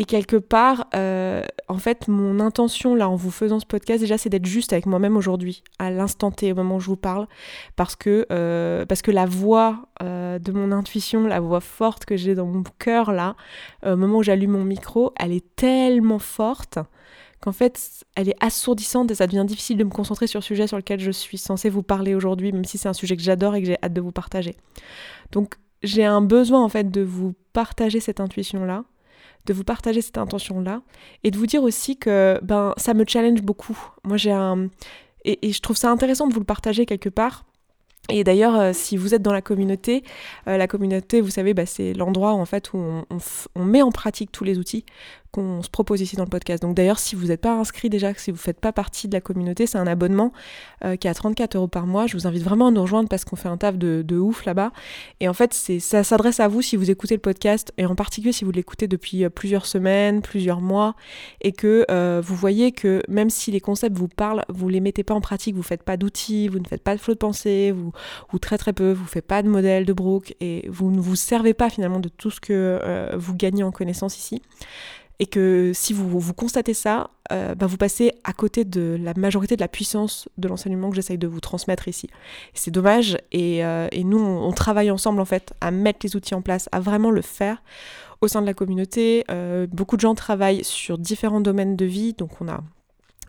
et 0.02 0.04
quelque 0.04 0.38
part, 0.38 0.88
euh, 0.96 1.44
en 1.68 1.78
fait, 1.78 2.08
mon 2.08 2.40
intention 2.40 2.96
là 2.96 3.08
en 3.08 3.16
vous 3.16 3.30
faisant 3.30 3.60
ce 3.60 3.68
podcast 3.68 4.02
déjà, 4.02 4.18
c'est 4.18 4.30
d'être 4.30 4.48
juste 4.48 4.74
avec 4.74 4.88
moi-même 4.88 5.16
aujourd'hui, 5.16 5.62
à 5.78 5.92
l'instant 5.92 6.32
T, 6.32 6.52
au 6.52 6.56
moment 6.56 6.78
où 6.78 6.80
je 6.80 6.88
vous 6.88 6.96
parle, 6.96 7.28
parce 7.76 7.96
que 7.96 8.26
euh, 8.32 8.84
la 9.06 9.26
voix 9.28 9.86
euh, 10.02 10.40
de 10.40 10.52
mon 10.54 10.72
intuition, 10.72 11.28
la 11.28 11.40
voix 11.40 11.60
forte 11.60 12.06
que 12.06 12.18
j'ai 12.18 12.34
dans 12.34 12.48
mon 12.48 12.64
cœur 12.80 13.12
là, 13.12 13.36
au 13.86 13.96
moment 13.96 14.18
où 14.18 14.24
j'allume 14.24 14.54
mon 14.54 14.64
micro, 14.64 15.14
elle 15.20 15.34
est 15.34 15.56
tellement 15.56 16.18
forte 16.18 16.80
qu'en 17.40 17.52
fait, 17.52 18.04
elle 18.16 18.30
est 18.30 18.44
assourdissante 18.44 19.12
et 19.12 19.16
ça 19.16 19.28
devient 19.28 19.46
difficile 19.46 19.78
de 19.78 19.84
me 19.84 19.92
concentrer 19.92 20.26
sur 20.26 20.40
le 20.40 20.44
sujet 20.44 20.66
sur 20.66 20.78
lequel 20.78 21.00
je 21.00 21.12
suis 21.12 21.38
censée 21.38 21.70
vous 21.70 21.84
parler 21.84 22.16
aujourd'hui, 22.16 22.52
même 22.52 22.66
si 22.66 22.80
c'est 22.80 22.90
un 22.90 22.94
sujet 22.94 23.16
que 23.16 23.22
j'adore 23.22 23.54
et 23.54 23.62
que 23.62 23.68
j'ai 23.68 23.78
hâte 23.84 23.94
de 23.94 24.02
vous 24.02 24.12
partager. 24.12 24.56
Donc, 25.32 25.58
j'ai 25.84 26.06
un 26.06 26.22
besoin 26.24 26.64
en 26.64 26.70
fait 26.70 26.90
de 26.90 27.02
vous 27.02 27.36
partager 27.54 28.00
cette 28.00 28.20
intuition 28.20 28.66
là 28.66 28.84
de 29.46 29.54
vous 29.54 29.64
partager 29.64 30.02
cette 30.02 30.18
intention-là 30.18 30.82
et 31.24 31.32
de 31.32 31.38
vous 31.38 31.48
dire 31.48 31.64
aussi 31.64 31.98
que 31.98 32.40
ben 32.44 32.74
ça 32.78 32.94
me 32.94 33.06
challenge 33.08 33.42
beaucoup. 33.42 33.78
Moi 34.04 34.18
j'ai 34.18 34.32
un 34.32 34.70
et, 35.24 35.52
je 35.52 35.62
trouve 35.62 35.78
ça 35.78 35.92
intéressant 35.92 36.28
de 36.28 36.34
vous 36.34 36.40
le 36.40 36.46
partager 36.46 36.86
quelque 36.86 37.10
part 37.10 37.46
et 38.10 38.24
d'ailleurs, 38.24 38.60
euh, 38.60 38.72
si 38.74 38.98
vous 38.98 39.14
êtes 39.14 39.22
dans 39.22 39.32
la 39.32 39.42
communauté, 39.42 40.04
euh, 40.48 40.58
la 40.58 40.68
communauté, 40.68 41.22
vous 41.22 41.30
savez, 41.30 41.54
bah, 41.54 41.66
c'est 41.66 41.94
l'endroit 41.94 42.34
en 42.34 42.46
fait 42.46 42.74
où 42.74 42.78
on, 43.56 43.64
met 43.64 43.82
en 43.82 43.92
pratique 43.92 44.32
tous 44.32 44.44
les 44.44 44.58
outils 44.58 44.86
qu'on 45.32 45.62
se 45.62 45.70
propose 45.70 46.02
ici 46.02 46.16
dans 46.16 46.24
le 46.24 46.30
podcast. 46.30 46.62
Donc 46.62 46.76
d'ailleurs, 46.76 47.00
si 47.00 47.16
vous 47.16 47.28
n'êtes 47.28 47.42
pas 47.42 47.54
inscrit 47.54 47.90
déjà, 47.90 48.14
si 48.14 48.32
vous 48.32 48.38
ne 48.38 48.42
faites 48.42 48.60
pas 48.60 48.72
partie 48.72 49.08
de 49.08 49.14
la 49.14 49.22
communauté, 49.22 49.66
c'est 49.66 49.78
un 49.78 49.88
abonnement 49.88 50.32
euh, 50.84 50.96
qui 50.96 51.08
est 51.08 51.10
à 51.10 51.14
34 51.14 51.56
euros 51.56 51.68
par 51.68 51.88
mois. 51.88 52.08
Je 52.08 52.18
vous 52.18 52.28
invite 52.28 52.44
vraiment 52.44 52.68
à 52.68 52.72
nous 52.72 52.82
rejoindre 52.82 53.10
parce 53.10 53.26
qu'on 53.26 53.36
fait 53.36 53.50
un 53.50 53.58
taf 53.58 53.78
de, 53.78 54.18
ouf 54.18 54.46
là-bas. 54.46 54.72
Et 55.20 55.30
en 55.30 55.34
fait, 55.34 55.54
ça 55.54 56.04
s'adresse 56.04 56.40
à 56.40 56.48
vous 56.48 56.62
si 56.62 56.76
vous 56.76 56.92
écoutez 56.92 57.16
le 57.16 57.22
podcast, 57.22 57.72
et 57.78 57.86
en 57.86 57.96
particulier 57.96 58.34
si 58.34 58.44
vous 58.46 58.52
l'écoutez 58.52 58.88
depuis 58.88 59.28
plusieurs 59.30 59.66
semaines, 59.66 60.22
plusieurs 60.22 60.62
mois, 60.62 60.96
et 61.42 61.52
que 61.52 61.86
vous 62.22 62.36
voyez 62.36 62.72
que 62.72 63.02
même 63.08 63.30
si 63.30 63.52
les 63.52 63.62
concepts 63.62 63.98
vous 63.98 64.08
parlent, 64.08 64.44
vous 64.50 64.68
ne 64.68 64.74
les 64.74 64.80
mettez 64.80 65.04
pas 65.04 65.14
en 65.14 65.22
pratique, 65.22 65.56
vous 65.56 65.62
ne 65.62 65.66
faites 65.66 65.84
pas 65.84 65.98
d'outils, 65.98 66.48
vous 66.48 66.60
ne 66.60 66.68
faites 66.68 66.84
pas 66.84 66.96
de 66.96 67.00
flot 67.00 67.14
de 67.14 67.20
pensée, 67.20 67.72
vous 67.72 67.92
ou 68.34 68.40
très 68.40 68.58
très 68.58 68.74
peu, 68.74 68.92
vous 68.92 69.06
faites 69.06 69.26
pas 69.26 69.42
de 69.42 69.50
modèle 69.50 69.86
de 69.86 69.94
Brooke 69.94 70.36
et 70.40 70.68
vous 70.70 70.92
ne 70.92 71.00
vous 71.00 71.16
servez 71.16 71.54
pas 71.54 71.70
finalement 71.70 72.00
de 72.00 72.10
tout 72.10 72.32
ce 72.32 72.40
que 72.40 72.52
euh, 72.52 73.16
vous 73.18 73.36
gagnez 73.36 73.64
en 73.64 73.72
connaissance 73.72 74.18
ici. 74.18 74.42
Et 75.22 75.28
que 75.28 75.72
si 75.74 75.94
vous, 75.94 76.34
constatez 76.34 76.74
ça, 76.74 77.12
euh, 77.32 77.54
bah, 77.54 77.68
vous 77.68 77.78
passez 77.78 78.12
à 78.24 78.34
côté 78.34 78.66
de 78.66 78.98
la 79.00 79.14
majorité 79.16 79.56
de 79.56 79.62
la 79.62 79.68
puissance 79.68 80.28
de 80.40 80.48
l'enseignement 80.48 80.90
que 80.90 80.96
j'essaye 80.96 81.20
de 81.20 81.28
vous 81.28 81.40
transmettre 81.40 81.88
ici. 81.88 82.10
C'est 82.56 82.72
dommage 82.72 83.18
et, 83.32 83.64
euh, 83.64 83.88
nous 84.04 84.20
on, 84.20 84.52
travaille 84.52 84.90
ensemble 84.90 85.22
en 85.22 85.26
fait 85.26 85.54
à 85.62 85.70
mettre 85.70 86.00
les 86.02 86.16
outils 86.16 86.34
en 86.34 86.42
place, 86.42 86.70
à 86.72 86.80
vraiment 86.80 87.12
le 87.12 87.22
faire 87.22 87.62
au 88.22 88.28
sein 88.28 88.42
de 88.42 88.48
la 88.48 88.56
communauté. 88.56 89.24
beaucoup 89.72 89.96
de 89.96 90.02
gens 90.02 90.16
travaillent 90.16 90.64
sur 90.64 90.98
différents 90.98 91.42
domaines 91.42 91.76
de 91.76 91.86
vie, 91.86 92.14
donc 92.14 92.42
on 92.42 92.48
a 92.48 92.64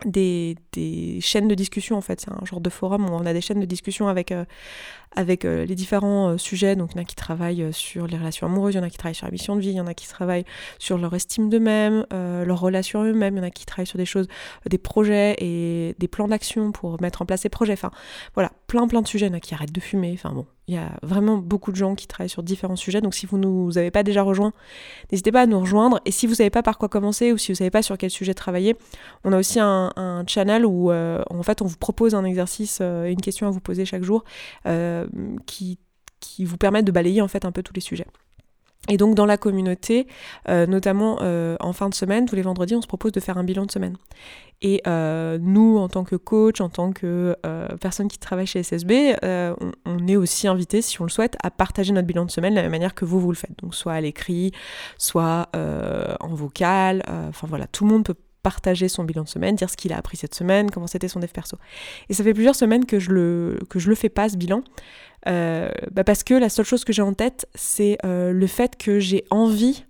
des, 0.05 0.55
des, 0.71 1.19
chaînes 1.21 1.47
de 1.47 1.55
discussion 1.55 1.97
en 1.97 2.01
fait, 2.01 2.21
c'est 2.21 2.31
un 2.31 2.45
genre 2.45 2.61
de 2.61 2.69
forum 2.69 3.05
où 3.09 3.13
on 3.13 3.25
a 3.25 3.33
des 3.33 3.41
chaînes 3.41 3.59
de 3.59 3.65
discussion 3.65 4.07
avec, 4.07 4.31
euh, 4.31 4.45
avec 5.15 5.45
euh, 5.45 5.65
les 5.65 5.75
différents 5.75 6.29
euh, 6.29 6.37
sujets. 6.37 6.75
Donc 6.75 6.91
il 6.91 6.97
y 6.97 6.99
en 6.99 7.03
a 7.03 7.05
qui 7.05 7.15
travaillent 7.15 7.71
sur 7.71 8.07
les 8.07 8.17
relations 8.17 8.47
amoureuses, 8.47 8.73
il 8.73 8.77
y 8.77 8.79
en 8.79 8.83
a 8.83 8.89
qui 8.89 8.97
travaillent 8.97 9.15
sur 9.15 9.27
la 9.27 9.31
mission 9.31 9.55
de 9.55 9.61
vie, 9.61 9.69
il 9.69 9.75
y 9.75 9.81
en 9.81 9.87
a 9.87 9.93
qui 9.93 10.07
travaillent 10.07 10.45
sur 10.79 10.97
leur 10.97 11.13
estime 11.13 11.49
d'eux-mêmes, 11.49 12.05
leur 12.11 12.59
relation 12.59 13.03
eux-mêmes, 13.03 13.35
il 13.35 13.39
y 13.39 13.41
en 13.41 13.47
a 13.47 13.51
qui 13.51 13.65
travaillent 13.65 13.87
sur 13.87 13.97
des 13.97 14.05
choses, 14.05 14.27
des 14.69 14.77
projets 14.77 15.35
et 15.39 15.95
des 15.99 16.07
plans 16.07 16.27
d'action 16.27 16.71
pour 16.71 17.01
mettre 17.01 17.21
en 17.21 17.25
place 17.25 17.41
ces 17.41 17.49
projets. 17.49 17.73
Enfin 17.73 17.91
voilà, 18.33 18.51
plein 18.67 18.87
plein 18.87 19.01
de 19.01 19.07
sujets, 19.07 19.27
il 19.27 19.29
y 19.29 19.33
en 19.33 19.37
a 19.37 19.39
qui 19.39 19.53
arrêtent 19.53 19.71
de 19.71 19.81
fumer, 19.81 20.11
enfin 20.13 20.33
bon, 20.33 20.45
il 20.67 20.75
y 20.75 20.77
a 20.77 20.91
vraiment 21.01 21.37
beaucoup 21.37 21.71
de 21.71 21.75
gens 21.75 21.93
qui 21.93 22.07
travaillent 22.07 22.29
sur 22.29 22.43
différents 22.43 22.77
sujets. 22.77 23.01
Donc 23.01 23.13
si 23.13 23.25
vous 23.25 23.37
ne 23.37 23.45
nous 23.45 23.77
avez 23.77 23.91
pas 23.91 24.03
déjà 24.03 24.21
rejoint, 24.21 24.53
n'hésitez 25.11 25.31
pas 25.31 25.41
à 25.41 25.45
nous 25.45 25.59
rejoindre. 25.59 25.99
Et 26.05 26.11
si 26.11 26.25
vous 26.25 26.33
ne 26.33 26.37
savez 26.37 26.49
pas 26.49 26.63
par 26.63 26.77
quoi 26.77 26.87
commencer 26.87 27.33
ou 27.33 27.37
si 27.37 27.47
vous 27.47 27.53
ne 27.53 27.57
savez 27.57 27.71
pas 27.71 27.81
sur 27.81 27.97
quel 27.97 28.09
sujet 28.09 28.33
travailler, 28.33 28.75
on 29.23 29.33
a 29.33 29.37
aussi 29.37 29.59
un, 29.59 29.91
channel 30.27 30.65
où 30.65 30.91
euh, 30.91 31.21
en 31.29 31.43
fait 31.43 31.61
on 31.61 31.65
vous 31.65 31.77
propose 31.77 32.15
un 32.15 32.23
exercice 32.23 32.79
euh, 32.81 33.05
une 33.05 33.19
question 33.19 33.47
à 33.47 33.49
vous 33.49 33.59
poser 33.59 33.83
chaque 33.83 34.03
jour 34.03 34.23
euh, 34.65 35.05
qui, 35.45 35.79
qui 36.21 36.45
vous 36.45 36.57
permettent 36.57 36.85
de 36.85 36.91
balayer 36.91 37.21
en 37.21 37.27
fait 37.27 37.43
un 37.43 37.51
peu 37.51 37.61
tous 37.61 37.73
les 37.73 37.81
sujets. 37.81 38.07
Et 38.89 38.97
donc 38.97 39.15
dans 39.15 39.25
la 39.25 39.37
communauté, 39.37 40.07
notamment 40.49 41.19
en 41.21 41.73
fin 41.73 41.87
de 41.87 41.93
semaine, 41.93 42.25
tous 42.25 42.35
les 42.35 42.41
vendredis, 42.41 42.75
on 42.75 42.81
se 42.81 42.87
propose 42.87 43.13
de 43.13 43.21
faire 43.21 43.37
un 43.37 43.45
bilan 43.45 43.65
de 43.65 43.71
semaine. 43.71 43.95
Et 44.63 44.81
euh, 44.87 45.37
nous, 45.39 45.77
en 45.77 45.89
tant 45.89 46.03
que 46.03 46.15
coach, 46.15 46.61
en 46.61 46.69
tant 46.69 46.91
que 46.91 47.35
personne 47.79 48.07
qui 48.07 48.17
travaille 48.17 48.47
chez 48.47 48.63
SSB, 48.63 49.15
on, 49.21 50.07
est 50.07 50.15
aussi 50.15 50.47
invité, 50.47 50.81
si 50.81 50.99
on 51.01 51.03
le 51.03 51.09
souhaite, 51.09 51.37
à 51.43 51.51
partager 51.51 51.91
notre 51.91 52.07
bilan 52.07 52.25
de 52.25 52.31
semaine 52.31 52.53
de 52.53 52.57
la 52.57 52.63
même 52.63 52.71
manière 52.71 52.95
que 52.95 53.05
vous, 53.05 53.19
vous 53.19 53.31
le 53.31 53.37
faites. 53.37 53.57
Donc 53.61 53.75
soit 53.75 53.93
à 53.93 54.01
l'écrit, 54.01 54.51
soit 54.97 55.49
en 55.53 56.33
vocal. 56.33 57.03
Enfin 57.29 57.47
voilà, 57.47 57.67
tout 57.67 57.85
le 57.85 57.91
monde 57.91 58.05
peut 58.05 58.15
partager 58.43 58.89
son 58.89 59.05
bilan 59.05 59.23
de 59.23 59.29
semaine, 59.29 59.55
dire 59.55 59.69
ce 59.69 59.77
qu'il 59.77 59.93
a 59.93 59.97
appris 59.97 60.17
cette 60.17 60.35
semaine, 60.35 60.69
comment 60.69 60.85
c'était 60.85 61.07
son 61.07 61.19
dev 61.19 61.29
perso. 61.29 61.57
Et 62.09 62.13
ça 62.13 62.23
fait 62.23 62.33
plusieurs 62.33 62.55
semaines 62.55 62.85
que 62.85 62.99
je 62.99 63.11
le, 63.11 63.59
que 63.69 63.79
je 63.79 63.89
le 63.89 63.95
fais 63.95 64.09
pas, 64.09 64.29
ce 64.29 64.37
bilan. 64.37 64.63
Euh, 65.27 65.71
bah 65.91 66.03
parce 66.03 66.23
que 66.23 66.33
la 66.33 66.49
seule 66.49 66.65
chose 66.65 66.83
que 66.83 66.91
j'ai 66.91 67.01
en 67.01 67.13
tête, 67.13 67.47
c'est 67.55 67.97
euh, 68.05 68.33
le 68.33 68.47
fait 68.47 68.77
que 68.77 68.99
j'ai 68.99 69.23
envie 69.29 69.85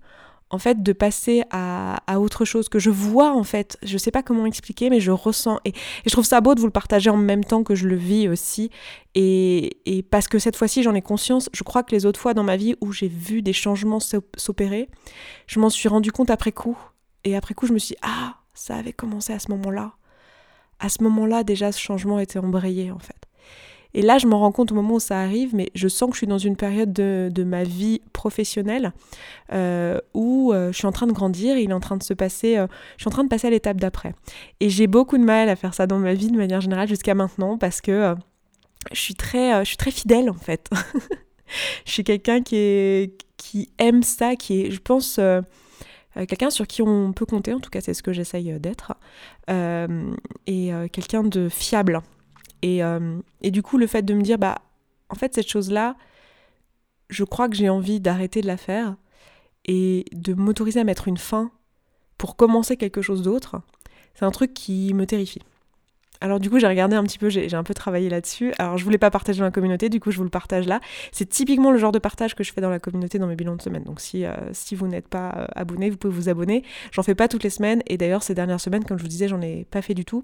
en 0.53 0.59
fait 0.59 0.81
de 0.81 0.93
passer 0.93 1.43
à, 1.51 1.97
autre 2.17 2.45
chose 2.45 2.69
que 2.69 2.79
je 2.79 2.89
vois 2.89 3.31
en 3.31 3.43
fait 3.43 3.77
je 3.83 3.97
sais 3.97 4.11
pas 4.11 4.23
comment 4.23 4.45
expliquer 4.45 4.89
mais 4.89 4.99
je 4.99 5.11
ressens 5.11 5.59
et, 5.65 5.73
je 6.05 6.11
trouve 6.11 6.25
ça 6.25 6.39
beau 6.41 6.55
de 6.55 6.59
vous 6.59 6.67
le 6.67 6.71
partager 6.71 7.09
en 7.09 7.17
même 7.17 7.43
temps 7.43 7.63
que 7.63 7.75
je 7.75 7.87
le 7.87 7.95
vis 7.95 8.29
aussi 8.29 8.69
et, 9.15 9.77
et 9.85 10.03
parce 10.03 10.27
que 10.27 10.39
cette 10.39 10.55
fois-ci 10.55 10.83
j'en 10.83 10.93
ai 10.93 11.01
conscience 11.01 11.49
je 11.53 11.63
crois 11.63 11.83
que 11.83 11.91
les 11.91 12.05
autres 12.05 12.19
fois 12.19 12.33
dans 12.33 12.43
ma 12.43 12.55
vie 12.55 12.75
où 12.81 12.91
j'ai 12.91 13.07
vu 13.09 13.41
des 13.41 13.53
changements 13.53 13.99
s'opérer 13.99 14.89
je 15.47 15.59
m'en 15.59 15.69
suis 15.69 15.89
rendu 15.89 16.11
compte 16.11 16.29
après 16.29 16.51
coup 16.51 16.77
et 17.23 17.35
après 17.35 17.53
coup 17.53 17.67
je 17.67 17.73
me 17.73 17.79
suis 17.79 17.95
dit, 17.95 17.99
ah 18.03 18.35
ça 18.53 18.75
avait 18.75 18.93
commencé 18.93 19.33
à 19.33 19.39
ce 19.39 19.51
moment-là. 19.51 19.93
À 20.79 20.89
ce 20.89 21.03
moment-là, 21.03 21.43
déjà, 21.43 21.71
ce 21.71 21.79
changement 21.79 22.19
était 22.19 22.39
embrayé, 22.39 22.91
en 22.91 22.99
fait. 22.99 23.22
Et 23.95 24.01
là, 24.01 24.17
je 24.17 24.27
me 24.27 24.33
rends 24.33 24.51
compte 24.51 24.71
au 24.71 24.75
moment 24.75 24.95
où 24.95 24.99
ça 24.99 25.19
arrive, 25.19 25.53
mais 25.53 25.69
je 25.75 25.87
sens 25.87 26.09
que 26.09 26.15
je 26.15 26.19
suis 26.19 26.27
dans 26.27 26.39
une 26.39 26.55
période 26.55 26.91
de, 26.91 27.43
ma 27.43 27.63
vie 27.63 28.01
professionnelle 28.13 28.93
euh, 29.51 29.99
où 30.13 30.51
euh, 30.53 30.71
je 30.71 30.77
suis 30.77 30.87
en 30.87 30.91
train 30.93 31.07
de 31.07 31.11
grandir 31.11 31.57
il 31.57 31.69
est 31.69 31.73
en 31.73 31.81
train 31.81 31.97
de 31.97 32.03
se 32.03 32.13
passer, 32.13 32.57
euh, 32.57 32.67
je 32.97 33.03
suis 33.03 33.09
en 33.09 33.11
train 33.11 33.25
de 33.25 33.29
passer 33.29 33.47
à 33.47 33.49
l'étape 33.49 33.77
d'après. 33.77 34.15
Et 34.59 34.69
j'ai 34.69 34.87
beaucoup 34.87 35.17
de 35.17 35.23
mal 35.23 35.49
à 35.49 35.55
faire 35.55 35.73
ça 35.73 35.87
dans 35.87 35.99
ma 35.99 36.13
vie 36.13 36.31
de 36.31 36.37
manière 36.37 36.61
générale 36.61 36.87
jusqu'à 36.87 37.13
maintenant 37.13 37.57
parce 37.57 37.81
que 37.81 38.15
je 38.91 38.99
suis 38.99 39.15
très, 39.15 39.63
je 39.63 39.67
suis 39.67 39.77
très 39.77 39.91
fidèle 39.91 40.29
en 40.29 40.35
fait. 40.35 40.69
je 41.85 41.91
suis 41.91 42.03
quelqu'un 42.03 42.41
qui 42.41 43.13
qui 43.37 43.69
aime 43.77 44.03
ça, 44.03 44.35
qui 44.37 44.61
est, 44.61 44.71
je 44.71 44.79
pense 44.79 45.19
quelqu'un 46.15 46.49
sur 46.49 46.65
qui 46.65 46.81
on 46.81 47.11
peut 47.11 47.25
compter, 47.25 47.53
en 47.53 47.59
tout 47.59 47.69
cas 47.69 47.81
c'est 47.81 47.93
ce 47.93 48.01
que 48.01 48.13
j'essaye 48.13 48.57
d'être, 48.59 48.93
et 49.49 50.71
quelqu'un 50.91 51.23
de 51.23 51.49
fiable. 51.49 52.01
Et, 52.63 52.81
et, 53.41 53.51
du 53.51 53.61
coup 53.61 53.77
le 53.77 53.87
fait 53.87 54.03
de 54.03 54.13
me 54.13 54.21
dire, 54.21 54.37
bah 54.37 54.61
en 55.09 55.15
fait 55.15 55.35
cette 55.35 55.49
chose-là, 55.49 55.95
je 57.09 57.23
crois 57.23 57.49
que 57.49 57.55
j'ai 57.55 57.69
envie 57.69 57.99
d'arrêter 57.99 58.41
de 58.41 58.47
la 58.47 58.57
faire 58.57 58.95
et 59.65 60.05
de 60.13 60.33
m'autoriser 60.33 60.79
à 60.79 60.83
mettre 60.83 61.07
une 61.07 61.17
fin 61.17 61.51
pour 62.17 62.35
commencer 62.35 62.77
quelque 62.77 63.01
chose 63.01 63.21
d'autre, 63.21 63.61
c'est 64.15 64.25
un 64.25 64.31
truc 64.31 64.53
qui 64.53 64.93
me 64.93 65.05
terrifie. 65.05 65.41
Alors 66.21 66.39
du 66.39 66.49
coup, 66.49 66.57
j'ai 66.57 66.67
regardé 66.67 66.95
un 66.95 67.03
petit 67.03 67.19
peu, 67.19 67.29
j'ai 67.29 67.53
un 67.53 67.63
peu 67.63 67.73
travaillé 67.73 68.09
là-dessus. 68.09 68.53
Alors 68.57 68.77
je 68.77 68.85
voulais 68.85 68.97
pas 68.97 69.11
partager 69.11 69.39
dans 69.39 69.45
la 69.45 69.51
communauté, 69.51 69.89
du 69.89 69.99
coup 69.99 70.09
je 70.09 70.17
vous 70.17 70.23
le 70.23 70.29
partage 70.29 70.67
là. 70.67 70.79
C'est 71.11 71.27
typiquement 71.27 71.69
le 71.69 71.77
genre 71.77 71.91
de 71.91 71.99
partage 71.99 72.33
que 72.33 72.45
je 72.45 72.53
fais 72.53 72.61
dans 72.61 72.69
la 72.69 72.79
communauté 72.79 73.19
dans 73.19 73.27
mes 73.27 73.35
bilans 73.35 73.57
de 73.57 73.61
semaine. 73.61 73.83
Donc 73.83 73.99
si, 73.99 74.23
euh, 74.23 74.31
vous 74.71 74.87
n'êtes 74.87 75.09
pas 75.09 75.33
euh, 75.35 75.45
abonné, 75.53 75.89
vous 75.89 75.97
pouvez 75.97 76.13
vous 76.13 76.29
abonner. 76.29 76.63
J'en 76.93 77.03
fais 77.03 77.13
pas 77.13 77.27
toutes 77.27 77.43
les 77.43 77.49
semaines 77.49 77.83
et 77.87 77.97
d'ailleurs 77.97 78.23
ces 78.23 78.33
dernières 78.33 78.61
semaines, 78.61 78.85
comme 78.85 78.97
je 78.97 79.03
vous 79.03 79.09
disais, 79.09 79.27
j'en 79.27 79.41
ai 79.41 79.65
pas 79.65 79.81
fait 79.81 79.93
du 79.93 80.05
tout. 80.05 80.23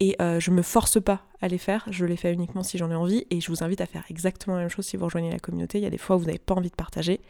Et 0.00 0.16
euh, 0.20 0.40
je 0.40 0.50
me 0.50 0.62
force 0.62 1.00
pas 1.00 1.26
à 1.42 1.48
les 1.48 1.58
faire, 1.58 1.86
je 1.90 2.06
les 2.06 2.16
fais 2.16 2.32
uniquement 2.32 2.62
si 2.62 2.78
j'en 2.78 2.90
ai 2.90 2.94
envie 2.94 3.26
et 3.30 3.40
je 3.40 3.48
vous 3.48 3.62
invite 3.62 3.82
à 3.82 3.86
faire 3.86 4.04
exactement 4.08 4.56
la 4.56 4.62
même 4.62 4.70
chose 4.70 4.86
si 4.86 4.96
vous 4.96 5.04
rejoignez 5.04 5.30
la 5.30 5.38
communauté. 5.38 5.78
Il 5.78 5.84
y 5.84 5.86
a 5.86 5.90
des 5.90 5.98
fois 5.98 6.16
où 6.16 6.20
vous 6.20 6.24
n'avez 6.26 6.38
pas 6.38 6.54
envie 6.54 6.70
de 6.70 6.74
partager. 6.74 7.20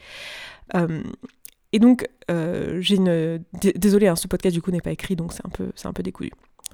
et 1.72 1.78
donc, 1.80 2.08
j'ai 2.28 2.94
une. 2.94 3.42
Désolée, 3.75 4.06
hein, 4.06 4.16
ce 4.16 4.28
podcast 4.28 4.54
du 4.54 4.62
coup 4.62 4.70
n'est 4.70 4.80
pas 4.80 4.92
écrit 4.92 5.16
donc 5.16 5.32
c'est 5.32 5.44
un 5.44 5.50
peu, 5.50 5.72
un 5.84 5.92
peu 5.92 6.02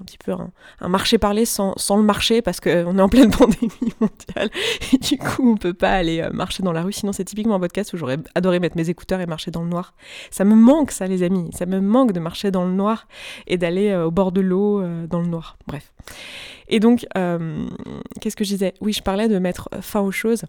un 0.00 0.05
petit 0.05 0.19
peu 0.19 0.33
un, 0.33 0.88
marché 0.88 1.19
parlé 1.19 1.45
sans, 1.45 1.75
le 1.90 2.02
marché 2.02 2.43
parce 2.43 2.61
qu'on 2.61 2.99
est 2.99 3.00
en 3.00 3.09
pleine 3.09 3.31
pandémie 3.37 3.71
mondiale. 4.00 4.50
Et 4.93 4.99
du 4.99 5.19
coup 5.19 5.52
on 5.52 5.57
peut 5.57 5.75
pas 5.75 5.93
aller 5.93 6.21
euh, 6.21 6.31
marcher 6.31 6.62
dans 6.62 6.73
la 6.73 6.83
rue. 6.83 6.93
Sinon 6.93 7.12
c'est 7.12 7.25
typiquement 7.25 7.55
un 7.55 7.61
podcast 7.61 7.93
où 7.93 7.97
j'aurais 7.97 8.19
adoré 8.35 8.61
mettre 8.61 8.76
mes 8.76 8.90
écouteurs 8.90 9.21
et 9.21 9.26
marcher 9.26 9.50
dans 9.50 9.62
le 9.62 9.69
noir. 9.69 9.95
Ça 10.31 10.45
me 10.45 10.55
manque 10.55 10.90
ça 10.90 11.07
les 11.07 11.23
amis. 11.23 11.50
Ça 11.55 11.66
me 11.66 11.81
manque 11.81 12.12
de 12.12 12.21
marcher 12.21 12.50
dans 12.50 12.64
le 12.64 12.73
noir 12.73 13.09
et 13.47 13.57
d'aller 13.57 13.90
euh, 13.90 14.07
au 14.07 14.11
bord 14.11 14.33
de 14.33 14.40
l'eau 14.40 14.81
euh, 14.81 15.07
dans 15.07 15.21
le 15.21 15.28
noir. 15.28 15.57
Bref. 15.66 15.93
Et 16.69 16.81
donc 16.81 17.07
qu'est-ce 18.21 18.37
que 18.37 18.45
je 18.45 18.50
disais? 18.50 18.75
Oui 18.81 18.93
je 18.93 19.02
parlais 19.02 19.28
de 19.28 19.38
mettre 19.38 19.69
fin 19.81 20.00
aux 20.00 20.12
choses. 20.12 20.45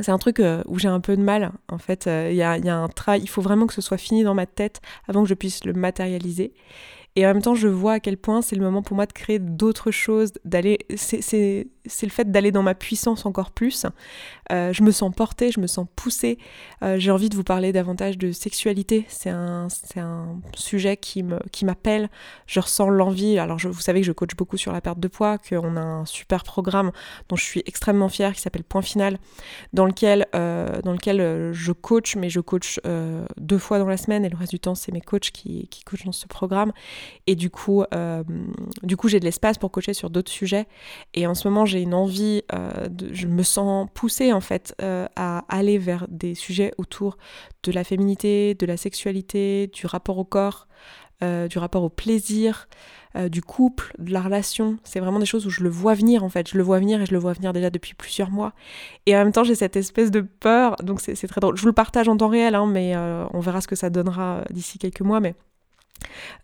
C'est 0.00 0.10
un 0.10 0.18
truc 0.18 0.42
où 0.66 0.78
j'ai 0.78 0.88
un 0.88 1.00
peu 1.00 1.16
de 1.16 1.22
mal. 1.22 1.52
En 1.68 1.78
fait, 1.78 2.06
il 2.06 2.36
y, 2.36 2.42
a, 2.42 2.58
y, 2.58 2.68
a, 2.68 2.76
un 2.76 2.88
travail, 2.88 3.20
il 3.22 3.28
faut 3.28 3.40
vraiment 3.40 3.66
que 3.66 3.72
ce 3.72 3.80
soit 3.80 3.96
fini 3.96 4.22
dans 4.22 4.34
ma 4.34 4.46
tête 4.46 4.80
avant 5.08 5.22
que 5.22 5.28
je 5.28 5.34
puisse 5.34 5.64
le 5.64 5.72
matérialiser. 5.72 6.52
Et 7.18 7.26
en 7.26 7.34
même 7.34 7.42
temps, 7.42 7.56
je 7.56 7.66
vois 7.66 7.94
à 7.94 8.00
quel 8.00 8.16
point 8.16 8.42
c'est 8.42 8.54
le 8.54 8.62
moment 8.62 8.80
pour 8.80 8.94
moi 8.94 9.04
de 9.04 9.12
créer 9.12 9.40
d'autres 9.40 9.90
choses, 9.90 10.30
d'aller. 10.44 10.78
Le 12.02 12.10
fait 12.10 12.30
d'aller 12.30 12.52
dans 12.52 12.62
ma 12.62 12.74
puissance 12.74 13.26
encore 13.26 13.50
plus. 13.50 13.86
Euh, 14.52 14.72
je 14.72 14.82
me 14.82 14.90
sens 14.90 15.12
portée, 15.14 15.50
je 15.50 15.60
me 15.60 15.66
sens 15.66 15.86
poussée. 15.96 16.38
Euh, 16.82 16.98
j'ai 16.98 17.10
envie 17.10 17.28
de 17.28 17.36
vous 17.36 17.44
parler 17.44 17.72
davantage 17.72 18.18
de 18.18 18.32
sexualité. 18.32 19.04
C'est 19.08 19.30
un, 19.30 19.68
un 19.96 20.40
sujet 20.54 20.96
qui 20.96 21.22
m'appelle. 21.22 22.08
Qui 22.08 22.08
je 22.46 22.60
ressens 22.60 22.88
l'envie. 22.88 23.38
Alors, 23.38 23.58
je, 23.58 23.68
vous 23.68 23.80
savez 23.80 24.00
que 24.00 24.06
je 24.06 24.12
coach 24.12 24.34
beaucoup 24.36 24.56
sur 24.56 24.72
la 24.72 24.80
perte 24.80 25.00
de 25.00 25.08
poids, 25.08 25.38
qu'on 25.38 25.76
a 25.76 25.80
un 25.80 26.06
super 26.06 26.44
programme 26.44 26.92
dont 27.28 27.36
je 27.36 27.44
suis 27.44 27.62
extrêmement 27.66 28.08
fière 28.08 28.32
qui 28.34 28.40
s'appelle 28.40 28.64
Point 28.64 28.82
Final, 28.82 29.18
dans 29.72 29.86
lequel, 29.86 30.26
euh, 30.34 30.80
dans 30.82 30.92
lequel 30.92 31.52
je 31.52 31.72
coach, 31.72 32.16
mais 32.16 32.30
je 32.30 32.40
coach 32.40 32.80
deux 33.36 33.58
fois 33.58 33.78
dans 33.78 33.88
la 33.88 33.96
semaine 33.96 34.24
et 34.24 34.28
le 34.28 34.36
reste 34.36 34.52
du 34.52 34.60
temps, 34.60 34.74
c'est 34.74 34.92
mes 34.92 35.00
coachs 35.00 35.30
qui, 35.30 35.68
qui 35.68 35.84
coachent 35.84 36.04
dans 36.04 36.12
ce 36.12 36.26
programme. 36.26 36.72
Et 37.26 37.34
du 37.34 37.50
coup, 37.50 37.84
du 38.82 38.96
coup 38.96 39.08
j'ai 39.08 39.20
de 39.20 39.24
l'espace 39.24 39.58
pour 39.58 39.70
coacher 39.70 39.94
sur 39.94 40.10
d'autres 40.10 40.30
sujets. 40.30 40.66
Et 41.14 41.26
en 41.26 41.34
ce 41.34 41.48
moment, 41.48 41.66
j'ai 41.66 41.77
une 41.78 41.94
envie, 41.94 42.42
euh, 42.52 42.88
je 43.12 43.26
me 43.26 43.42
sens 43.42 43.88
poussée 43.94 44.32
en 44.32 44.40
fait 44.40 44.74
euh, 44.82 45.06
à 45.16 45.44
aller 45.48 45.78
vers 45.78 46.06
des 46.08 46.34
sujets 46.34 46.72
autour 46.78 47.18
de 47.62 47.72
la 47.72 47.84
féminité, 47.84 48.54
de 48.54 48.66
la 48.66 48.76
sexualité, 48.76 49.70
du 49.72 49.86
rapport 49.86 50.18
au 50.18 50.24
corps, 50.24 50.66
du 51.20 51.58
rapport 51.58 51.82
au 51.82 51.88
plaisir. 51.88 52.68
du 53.28 53.42
couple, 53.42 53.92
de 53.98 54.12
la 54.12 54.20
relation, 54.20 54.76
c'est 54.84 55.00
vraiment 55.00 55.18
des 55.18 55.26
choses 55.26 55.44
où 55.46 55.50
je 55.50 55.64
le 55.64 55.68
vois 55.68 55.94
venir 55.94 56.22
en 56.22 56.28
fait, 56.28 56.48
je 56.48 56.56
le 56.56 56.62
vois 56.62 56.78
venir 56.78 57.00
et 57.00 57.06
je 57.06 57.12
le 57.12 57.18
vois 57.18 57.32
venir 57.32 57.52
déjà 57.52 57.70
depuis 57.70 57.94
plusieurs 57.94 58.30
mois. 58.30 58.52
Et 59.06 59.16
en 59.16 59.24
même 59.24 59.32
temps 59.32 59.42
j'ai 59.42 59.56
cette 59.56 59.74
espèce 59.74 60.12
de 60.12 60.20
peur, 60.20 60.76
donc 60.76 61.00
c'est 61.00 61.26
très 61.26 61.40
drôle. 61.40 61.56
Je 61.56 61.62
vous 61.62 61.66
le 61.66 61.72
partage 61.72 62.08
en 62.08 62.16
temps 62.16 62.28
réel, 62.28 62.54
hein, 62.54 62.66
mais 62.66 62.94
on 62.96 63.40
verra 63.40 63.60
ce 63.60 63.66
que 63.66 63.74
ça 63.74 63.90
donnera 63.90 64.44
d'ici 64.50 64.78
quelques 64.78 65.00
mois. 65.00 65.18
Mais 65.18 65.34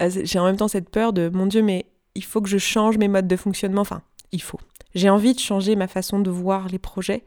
euh, 0.02 0.10
j'ai 0.10 0.38
en 0.38 0.44
même 0.44 0.56
temps 0.56 0.68
cette 0.68 0.90
peur 0.90 1.12
de 1.12 1.28
mon 1.28 1.46
Dieu, 1.46 1.62
mais 1.62 1.86
il 2.14 2.24
faut 2.24 2.40
que 2.40 2.48
je 2.48 2.58
change 2.58 2.98
mes 2.98 3.08
modes 3.08 3.26
de 3.26 3.36
fonctionnement. 3.36 3.82
Enfin, 3.82 4.02
il 4.32 4.42
faut. 4.42 4.60
J'ai 4.94 5.10
envie 5.10 5.34
de 5.34 5.38
changer 5.38 5.76
ma 5.76 5.88
façon 5.88 6.18
de 6.18 6.30
voir 6.30 6.68
les 6.68 6.78
projets 6.78 7.24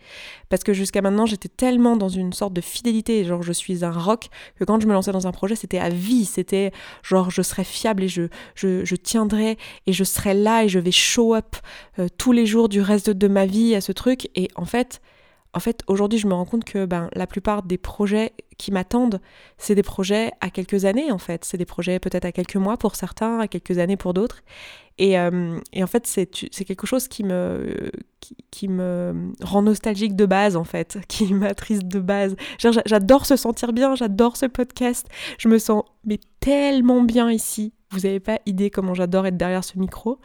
parce 0.49 0.63
que 0.63 0.73
jusqu'à 0.73 1.01
maintenant 1.01 1.25
j'étais 1.25 1.49
tellement 1.49 1.97
dans 1.97 2.09
une 2.09 2.33
sorte 2.33 2.53
de 2.53 2.61
fidélité, 2.61 3.23
genre 3.25 3.43
je 3.43 3.53
suis 3.53 3.83
un 3.83 3.91
rock, 3.91 4.27
que 4.57 4.63
quand 4.63 4.79
je 4.79 4.87
me 4.87 4.93
lançais 4.93 5.11
dans 5.11 5.27
un 5.27 5.31
projet 5.31 5.55
c'était 5.55 5.79
à 5.79 5.89
vie, 5.89 6.25
c'était 6.25 6.71
genre 7.03 7.29
je 7.29 7.41
serais 7.41 7.63
fiable 7.63 8.03
et 8.03 8.07
je, 8.07 8.23
je, 8.55 8.85
je, 8.85 8.95
tiendrai 8.95 9.57
et 9.85 9.93
je 9.93 10.03
serai 10.03 10.33
là 10.33 10.63
et 10.63 10.69
je 10.69 10.79
vais 10.79 10.91
show 10.91 11.35
up 11.35 11.55
euh, 11.99 12.07
tous 12.17 12.31
les 12.31 12.45
jours 12.45 12.69
du 12.69 12.81
reste 12.81 13.09
de 13.09 13.27
ma 13.27 13.45
vie 13.45 13.75
à 13.75 13.81
ce 13.81 13.91
truc. 13.91 14.29
Et 14.35 14.49
en 14.55 14.65
fait 14.65 15.01
en 15.53 15.59
fait, 15.59 15.83
aujourd'hui, 15.87 16.19
je 16.19 16.27
me 16.27 16.33
rends 16.33 16.45
compte 16.45 16.65
que 16.65 16.85
ben, 16.85 17.09
la 17.13 17.27
plupart 17.27 17.63
des 17.63 17.77
projets 17.77 18.33
qui 18.57 18.71
m'attendent, 18.71 19.21
c'est 19.57 19.75
des 19.75 19.83
projets 19.83 20.31
à 20.41 20.49
quelques 20.49 20.85
années, 20.85 21.11
en 21.11 21.17
fait. 21.17 21.45
C'est 21.45 21.57
des 21.57 21.65
projets 21.65 21.99
peut-être 21.99 22.25
à 22.25 22.31
quelques 22.31 22.55
mois 22.55 22.77
pour 22.77 22.95
certains, 22.95 23.39
à 23.39 23.47
quelques 23.47 23.77
années 23.77 23.97
pour 23.97 24.13
d'autres. 24.13 24.41
Et, 24.97 25.17
euh, 25.19 25.59
en 25.75 25.87
fait, 25.87 26.07
c'est 26.07 26.27
quelque 26.65 26.87
chose 26.87 27.07
qui 27.07 27.23
me, 27.23 27.91
qui, 28.51 28.67
me 28.67 29.31
rend 29.41 29.61
nostalgique 29.61 30.15
de 30.15 30.25
base, 30.25 30.55
en 30.55 30.63
fait, 30.63 30.99
qui 31.07 31.33
m'attriste 31.33 31.87
de 31.87 31.99
base. 31.99 32.35
J'adore 32.59 33.25
se 33.25 33.35
sentir 33.35 33.73
bien, 33.73 33.95
j'adore 33.95 34.37
ce 34.37 34.47
podcast. 34.47 35.07
Je 35.37 35.47
me 35.47 35.59
sens 35.59 35.83
mais 36.03 36.19
tellement 36.39 37.01
bien 37.01 37.31
ici. 37.31 37.73
Vous 37.91 38.01
n'avez 38.01 38.19
pas 38.19 38.39
idée 38.45 38.69
comment 38.69 38.93
j'adore 38.93 39.25
être 39.27 39.37
derrière 39.37 39.63
ce 39.63 39.77
micro. 39.79 40.19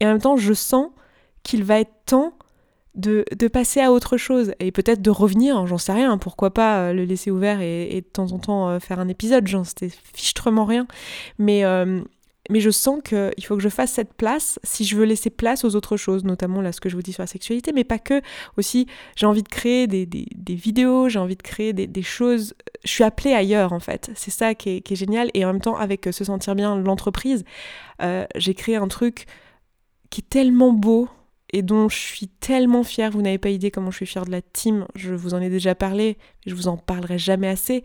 Et 0.00 0.06
en 0.06 0.10
même 0.10 0.20
temps, 0.20 0.36
je 0.36 0.52
sens 0.52 0.88
qu'il 1.42 1.64
va 1.64 1.80
être 1.80 1.92
temps 2.04 2.34
de, 2.98 3.48
passer 3.48 3.80
à 3.80 3.92
autre 3.92 4.16
chose 4.16 4.52
et 4.58 4.72
peut-être 4.72 5.00
de 5.00 5.10
revenir, 5.10 5.56
hein, 5.56 5.66
j'en 5.66 5.78
sais 5.78 5.92
rien, 5.92 6.18
pourquoi 6.18 6.52
pas 6.52 6.78
euh, 6.80 6.92
le 6.92 7.04
laisser 7.04 7.30
ouvert 7.30 7.60
et, 7.60 8.02
de 8.04 8.12
temps 8.12 8.32
en 8.32 8.38
temps 8.38 8.68
euh, 8.68 8.80
faire 8.80 8.98
un 9.00 9.08
épisode, 9.08 9.46
j'en 9.46 9.64
sais 9.64 9.90
fichtrement 10.12 10.64
rien. 10.64 10.86
Mais, 11.38 11.64
euh, 11.64 12.00
mais 12.50 12.60
je 12.60 12.70
sens 12.70 13.00
qu'il 13.04 13.44
faut 13.44 13.56
que 13.56 13.62
je 13.62 13.68
fasse 13.68 13.92
cette 13.92 14.14
place 14.14 14.58
si 14.64 14.84
je 14.84 14.96
veux 14.96 15.04
laisser 15.04 15.30
place 15.30 15.64
aux 15.64 15.76
autres 15.76 15.96
choses, 15.96 16.24
notamment 16.24 16.60
là 16.60 16.72
ce 16.72 16.80
que 16.80 16.88
je 16.88 16.96
vous 16.96 17.02
dis 17.02 17.12
sur 17.12 17.22
la 17.22 17.28
sexualité, 17.28 17.72
mais 17.72 17.84
pas 17.84 17.98
que. 17.98 18.20
Aussi, 18.56 18.86
j'ai 19.16 19.26
envie 19.26 19.42
de 19.42 19.48
créer 19.48 19.86
des, 19.86 20.26
vidéos, 20.48 21.08
j'ai 21.08 21.20
envie 21.20 21.36
de 21.36 21.42
créer 21.42 21.72
des, 21.72 22.02
choses. 22.02 22.54
Je 22.84 22.90
suis 22.90 23.04
appelée 23.04 23.32
ailleurs 23.32 23.72
en 23.72 23.80
fait. 23.80 24.10
C'est 24.16 24.30
ça 24.32 24.54
qui 24.54 24.82
est, 24.84 24.94
génial. 24.94 25.30
Et 25.34 25.44
en 25.44 25.52
même 25.52 25.62
temps, 25.62 25.76
avec 25.76 26.08
Se 26.10 26.24
Sentir 26.24 26.54
Bien, 26.56 26.76
l'entreprise, 26.76 27.44
j'ai 28.34 28.54
créé 28.54 28.76
un 28.76 28.88
truc 28.88 29.26
qui 30.10 30.22
est 30.22 30.28
tellement 30.30 30.72
beau 30.72 31.08
et 31.52 31.62
dont 31.62 31.88
je 31.88 31.96
suis 31.96 32.28
tellement 32.28 32.82
fière. 32.82 33.10
Vous 33.10 33.22
n'avez 33.22 33.38
pas 33.38 33.50
idée 33.50 33.70
comment 33.70 33.90
je 33.90 33.96
suis 33.96 34.06
fière 34.06 34.24
de 34.24 34.30
la 34.30 34.42
team. 34.42 34.86
Je 34.94 35.14
vous 35.14 35.34
en 35.34 35.40
ai 35.40 35.48
déjà 35.48 35.74
parlé, 35.74 36.18
je 36.46 36.54
vous 36.54 36.68
en 36.68 36.76
parlerai 36.76 37.18
jamais 37.18 37.48
assez. 37.48 37.84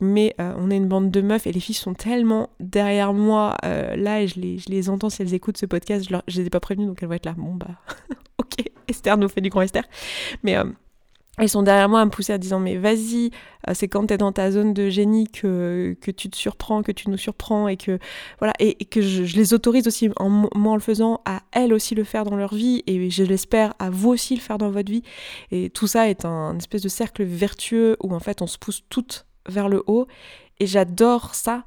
Mais 0.00 0.34
euh, 0.40 0.54
on 0.56 0.70
est 0.70 0.76
une 0.76 0.88
bande 0.88 1.10
de 1.10 1.20
meufs 1.20 1.46
et 1.46 1.52
les 1.52 1.60
filles 1.60 1.74
sont 1.74 1.94
tellement 1.94 2.50
derrière 2.60 3.12
moi 3.12 3.56
euh, 3.64 3.96
là 3.96 4.22
et 4.22 4.28
je 4.28 4.40
les, 4.40 4.90
entends 4.90 5.10
si 5.10 5.22
elles 5.22 5.34
écoutent 5.34 5.58
ce 5.58 5.66
podcast. 5.66 6.08
Je 6.28 6.40
les 6.40 6.46
ai 6.46 6.50
pas 6.50 6.60
prévenues 6.60 6.86
donc 6.86 7.02
elles 7.02 7.08
vont 7.08 7.14
être 7.14 7.26
là. 7.26 7.34
Bon 7.36 7.54
bah, 7.54 7.68
ok, 8.38 8.64
Esther 8.88 9.16
nous 9.16 9.28
fait 9.28 9.40
du 9.40 9.48
grand 9.48 9.62
Esther. 9.62 9.84
Mais 10.42 10.56
euh, 10.56 10.64
elles 11.38 11.48
sont 11.48 11.62
derrière 11.62 11.88
moi 11.88 12.00
à 12.00 12.04
me 12.04 12.10
pousser 12.10 12.34
en 12.34 12.38
disant 12.38 12.60
mais 12.60 12.76
vas-y, 12.76 13.30
euh, 13.68 13.72
c'est 13.74 13.88
quand 13.88 14.06
tu 14.06 14.14
es 14.14 14.18
dans 14.18 14.32
ta 14.32 14.50
zone 14.50 14.74
de 14.74 14.88
génie 14.88 15.28
que, 15.28 15.96
tu 16.00 16.30
te 16.30 16.36
surprends, 16.36 16.82
que 16.82 16.92
tu 16.92 17.10
nous 17.10 17.16
surprends 17.16 17.68
et 17.68 17.76
que 17.76 17.98
voilà 18.38 18.52
et, 18.58 18.74
que 18.84 19.00
je, 19.00 19.36
les 19.36 19.54
autorise 19.54 19.86
aussi 19.86 20.10
en 20.16 20.28
moi 20.28 20.72
en 20.72 20.74
le 20.74 20.80
faisant 20.80 21.20
à 21.24 21.42
elles 21.52 21.72
aussi 21.72 21.94
le 21.94 22.04
faire 22.04 22.24
dans 22.24 22.36
leur 22.36 22.54
vie 22.54 22.82
et 22.86 23.10
je 23.10 23.22
l'espère 23.22 23.74
à 23.78 23.90
vous 23.90 24.10
aussi 24.10 24.34
le 24.34 24.40
faire 24.40 24.58
dans 24.58 24.70
votre 24.70 24.90
vie. 24.90 25.02
Et 25.50 25.70
tout 25.70 25.86
ça 25.86 26.08
est 26.08 26.24
un, 26.24 26.56
espèce 26.58 26.82
de 26.82 26.88
cercle 26.88 27.24
vertueux 27.24 27.96
où 28.02 28.14
en 28.14 28.20
fait 28.20 28.42
on 28.42 28.46
se 28.46 28.58
pousse 28.58 28.82
toutes 28.88 29.26
vers 29.48 29.68
le 29.68 29.82
haut 29.86 30.06
et 30.60 30.66
j'adore 30.66 31.34
ça 31.34 31.64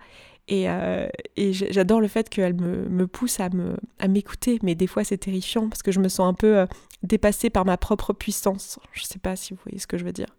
et, 0.48 0.70
euh, 0.70 1.08
et 1.38 1.54
j'adore 1.54 2.02
le 2.02 2.08
fait 2.08 2.30
qu'elle 2.30 2.56
me, 2.56 2.88
me, 2.90 3.08
pousse 3.08 3.40
à, 3.40 3.50
me, 3.50 3.78
à 4.00 4.08
m'écouter, 4.08 4.60
mais 4.64 4.76
des 4.76 4.88
fois 4.88 5.04
c'est 5.04 5.18
terrifiant 5.18 5.70
parce 5.70 5.82
que 5.82 5.92
je 5.92 6.00
me 6.00 6.10
sens 6.10 6.28
un 6.28 6.34
peu 6.34 6.58
euh, 6.58 6.66
dépassée 7.04 7.50
par 7.50 7.66
ma 7.66 7.78
propre 7.78 8.14
puissance. 8.14 8.80
Je 8.92 9.04
sais 9.04 9.20
pas 9.20 9.36
si 9.36 9.54
vous 9.54 9.60
voyez 9.64 9.80
ce 9.80 9.88
que 9.88 9.98
je 9.98 10.04
veux 10.04 10.12
dire. 10.12 10.36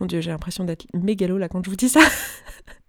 Mon 0.00 0.06
Dieu, 0.06 0.20
j'ai 0.20 0.30
l'impression 0.30 0.64
d'être 0.64 0.86
mégalo 0.94 1.38
là 1.38 1.48
quand 1.48 1.64
je 1.64 1.70
vous 1.70 1.76
dis 1.76 1.88
ça. 1.88 2.00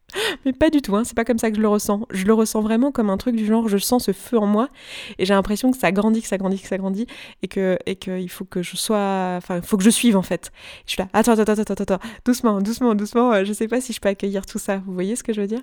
Mais 0.45 0.53
pas 0.53 0.69
du 0.69 0.81
tout, 0.81 0.95
hein, 0.95 1.03
c'est 1.03 1.15
pas 1.15 1.25
comme 1.25 1.37
ça 1.37 1.49
que 1.49 1.57
je 1.57 1.61
le 1.61 1.67
ressens. 1.67 2.05
Je 2.11 2.25
le 2.25 2.33
ressens 2.33 2.61
vraiment 2.61 2.91
comme 2.91 3.09
un 3.09 3.17
truc 3.17 3.35
du 3.35 3.45
genre, 3.45 3.67
je 3.67 3.77
sens 3.77 4.05
ce 4.05 4.11
feu 4.11 4.37
en 4.37 4.45
moi 4.45 4.69
et 5.17 5.25
j'ai 5.25 5.33
l'impression 5.33 5.71
que 5.71 5.77
ça 5.77 5.91
grandit, 5.91 6.21
que 6.21 6.27
ça 6.27 6.37
grandit, 6.37 6.59
que 6.59 6.67
ça 6.67 6.77
grandit 6.77 7.07
et 7.41 7.47
que 7.47 7.77
et 7.85 7.95
qu'il 7.95 8.29
faut 8.29 8.45
que 8.45 8.63
je 8.63 8.75
sois, 8.75 9.35
enfin, 9.37 9.57
il 9.57 9.63
faut 9.63 9.77
que 9.77 9.83
je 9.83 9.89
suive 9.89 10.17
en 10.17 10.21
fait. 10.21 10.51
Je 10.85 10.91
suis 10.91 11.01
là, 11.01 11.09
attends, 11.13 11.33
attends, 11.33 11.53
attends, 11.53 11.73
attends, 11.73 11.83
attends, 11.83 12.09
doucement, 12.25 12.61
doucement, 12.61 12.95
doucement. 12.95 13.33
Euh, 13.33 13.45
je 13.45 13.53
sais 13.53 13.67
pas 13.67 13.81
si 13.81 13.93
je 13.93 13.99
peux 13.99 14.09
accueillir 14.09 14.45
tout 14.45 14.59
ça. 14.59 14.77
Vous 14.85 14.93
voyez 14.93 15.15
ce 15.15 15.23
que 15.23 15.33
je 15.33 15.41
veux 15.41 15.47
dire? 15.47 15.61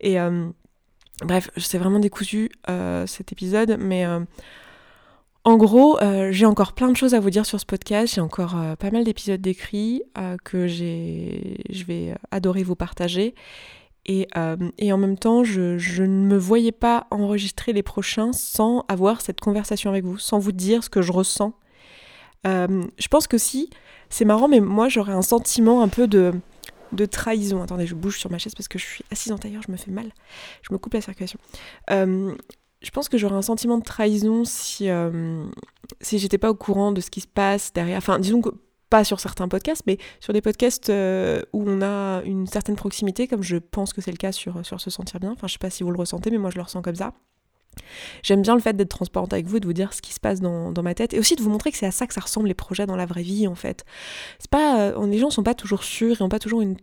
Et 0.00 0.20
euh, 0.20 0.48
bref, 1.24 1.50
c'est 1.56 1.78
vraiment 1.78 1.98
décousu 1.98 2.50
euh, 2.68 3.06
cet 3.06 3.32
épisode, 3.32 3.76
mais 3.78 4.06
en 5.44 5.56
gros, 5.56 5.98
j'ai 6.30 6.46
encore 6.46 6.72
plein 6.72 6.88
de 6.88 6.96
choses 6.96 7.14
à 7.14 7.20
vous 7.20 7.30
dire 7.30 7.46
sur 7.46 7.58
ce 7.58 7.66
podcast. 7.66 8.14
J'ai 8.14 8.20
encore 8.20 8.56
pas 8.78 8.90
mal 8.90 9.04
d'épisodes 9.04 9.40
d'écrits 9.40 10.02
que 10.44 10.66
j'ai, 10.66 11.58
je 11.70 11.84
vais 11.84 12.14
adorer 12.30 12.62
vous 12.62 12.76
partager. 12.76 13.34
Et, 14.06 14.28
en 14.34 14.98
même 14.98 15.18
temps, 15.18 15.44
je, 15.44 16.02
ne 16.02 16.26
me 16.26 16.36
voyais 16.36 16.72
pas 16.72 17.06
enregistrer 17.10 17.72
les 17.72 17.82
prochains 17.82 18.32
sans 18.32 18.84
avoir 18.88 19.20
cette 19.20 19.40
conversation 19.40 19.90
avec 19.90 20.04
vous, 20.04 20.18
sans 20.18 20.38
vous 20.38 20.52
dire 20.52 20.84
ce 20.84 20.90
que 20.90 21.02
je 21.02 21.12
ressens. 21.12 21.54
je 22.44 23.08
pense 23.10 23.26
que 23.26 23.38
si, 23.38 23.68
c'est 24.10 24.24
marrant, 24.24 24.46
mais 24.46 24.60
moi 24.60 24.88
j'aurais 24.88 25.14
un 25.14 25.22
sentiment 25.22 25.82
un 25.82 25.88
peu 25.88 26.06
de, 26.06 26.32
de 26.92 27.06
trahison. 27.06 27.62
Attendez, 27.62 27.86
je 27.86 27.94
bouge 27.94 28.18
sur 28.18 28.30
ma 28.30 28.38
chaise 28.38 28.54
parce 28.54 28.68
que 28.68 28.78
je 28.78 28.84
suis 28.84 29.04
assise 29.10 29.32
en 29.32 29.38
tailleur, 29.38 29.62
je 29.66 29.72
me 29.72 29.76
fais 29.76 29.90
mal. 29.90 30.12
Je 30.62 30.72
me 30.72 30.78
coupe 30.78 30.94
la 30.94 31.00
circulation 31.00 31.38
je 32.82 32.90
pense 32.90 33.08
que 33.08 33.18
j'aurais 33.18 33.36
un 33.36 33.42
sentiment 33.42 33.78
de 33.78 33.84
trahison 33.84 34.44
si, 34.44 34.88
euh, 34.88 35.44
si 36.00 36.18
j'étais 36.18 36.38
pas 36.38 36.50
au 36.50 36.54
courant 36.54 36.92
de 36.92 37.00
ce 37.00 37.10
qui 37.10 37.20
se 37.20 37.26
passe 37.26 37.72
derrière. 37.72 37.98
Enfin, 37.98 38.18
disons 38.18 38.40
que 38.40 38.50
pas 38.90 39.04
sur 39.04 39.20
certains 39.20 39.48
podcasts, 39.48 39.84
mais 39.86 39.96
sur 40.20 40.34
des 40.34 40.42
podcasts 40.42 40.90
euh, 40.90 41.40
où 41.54 41.64
on 41.66 41.80
a 41.80 42.22
une 42.24 42.46
certaine 42.46 42.76
proximité, 42.76 43.26
comme 43.26 43.42
je 43.42 43.56
pense 43.56 43.94
que 43.94 44.02
c'est 44.02 44.10
le 44.10 44.18
cas 44.18 44.32
sur, 44.32 44.66
sur 44.66 44.80
Se 44.80 44.90
Sentir 44.90 45.18
Bien. 45.18 45.32
Enfin, 45.32 45.46
je 45.46 45.52
sais 45.52 45.58
pas 45.58 45.70
si 45.70 45.82
vous 45.82 45.90
le 45.90 45.98
ressentez, 45.98 46.30
mais 46.30 46.38
moi 46.38 46.50
je 46.50 46.56
le 46.56 46.62
ressens 46.62 46.82
comme 46.82 46.96
ça. 46.96 47.14
J'aime 48.22 48.42
bien 48.42 48.54
le 48.54 48.60
fait 48.60 48.76
d'être 48.76 48.90
transparente 48.90 49.32
avec 49.32 49.46
vous, 49.46 49.60
de 49.60 49.66
vous 49.66 49.72
dire 49.72 49.94
ce 49.94 50.02
qui 50.02 50.12
se 50.12 50.20
passe 50.20 50.40
dans, 50.40 50.72
dans 50.72 50.82
ma 50.82 50.94
tête, 50.94 51.14
et 51.14 51.18
aussi 51.18 51.36
de 51.36 51.42
vous 51.42 51.48
montrer 51.48 51.72
que 51.72 51.78
c'est 51.78 51.86
à 51.86 51.90
ça 51.90 52.06
que 52.06 52.12
ça 52.12 52.20
ressemble 52.20 52.48
les 52.48 52.54
projets 52.54 52.84
dans 52.84 52.96
la 52.96 53.06
vraie 53.06 53.22
vie, 53.22 53.46
en 53.46 53.54
fait. 53.54 53.86
C'est 54.38 54.50
pas, 54.50 54.80
euh, 54.80 55.06
les 55.06 55.18
gens 55.18 55.30
sont 55.30 55.42
pas 55.42 55.54
toujours 55.54 55.84
sûrs, 55.84 56.16
ils 56.20 56.22
ont 56.22 56.28
pas 56.28 56.38
toujours 56.38 56.60
une 56.60 56.76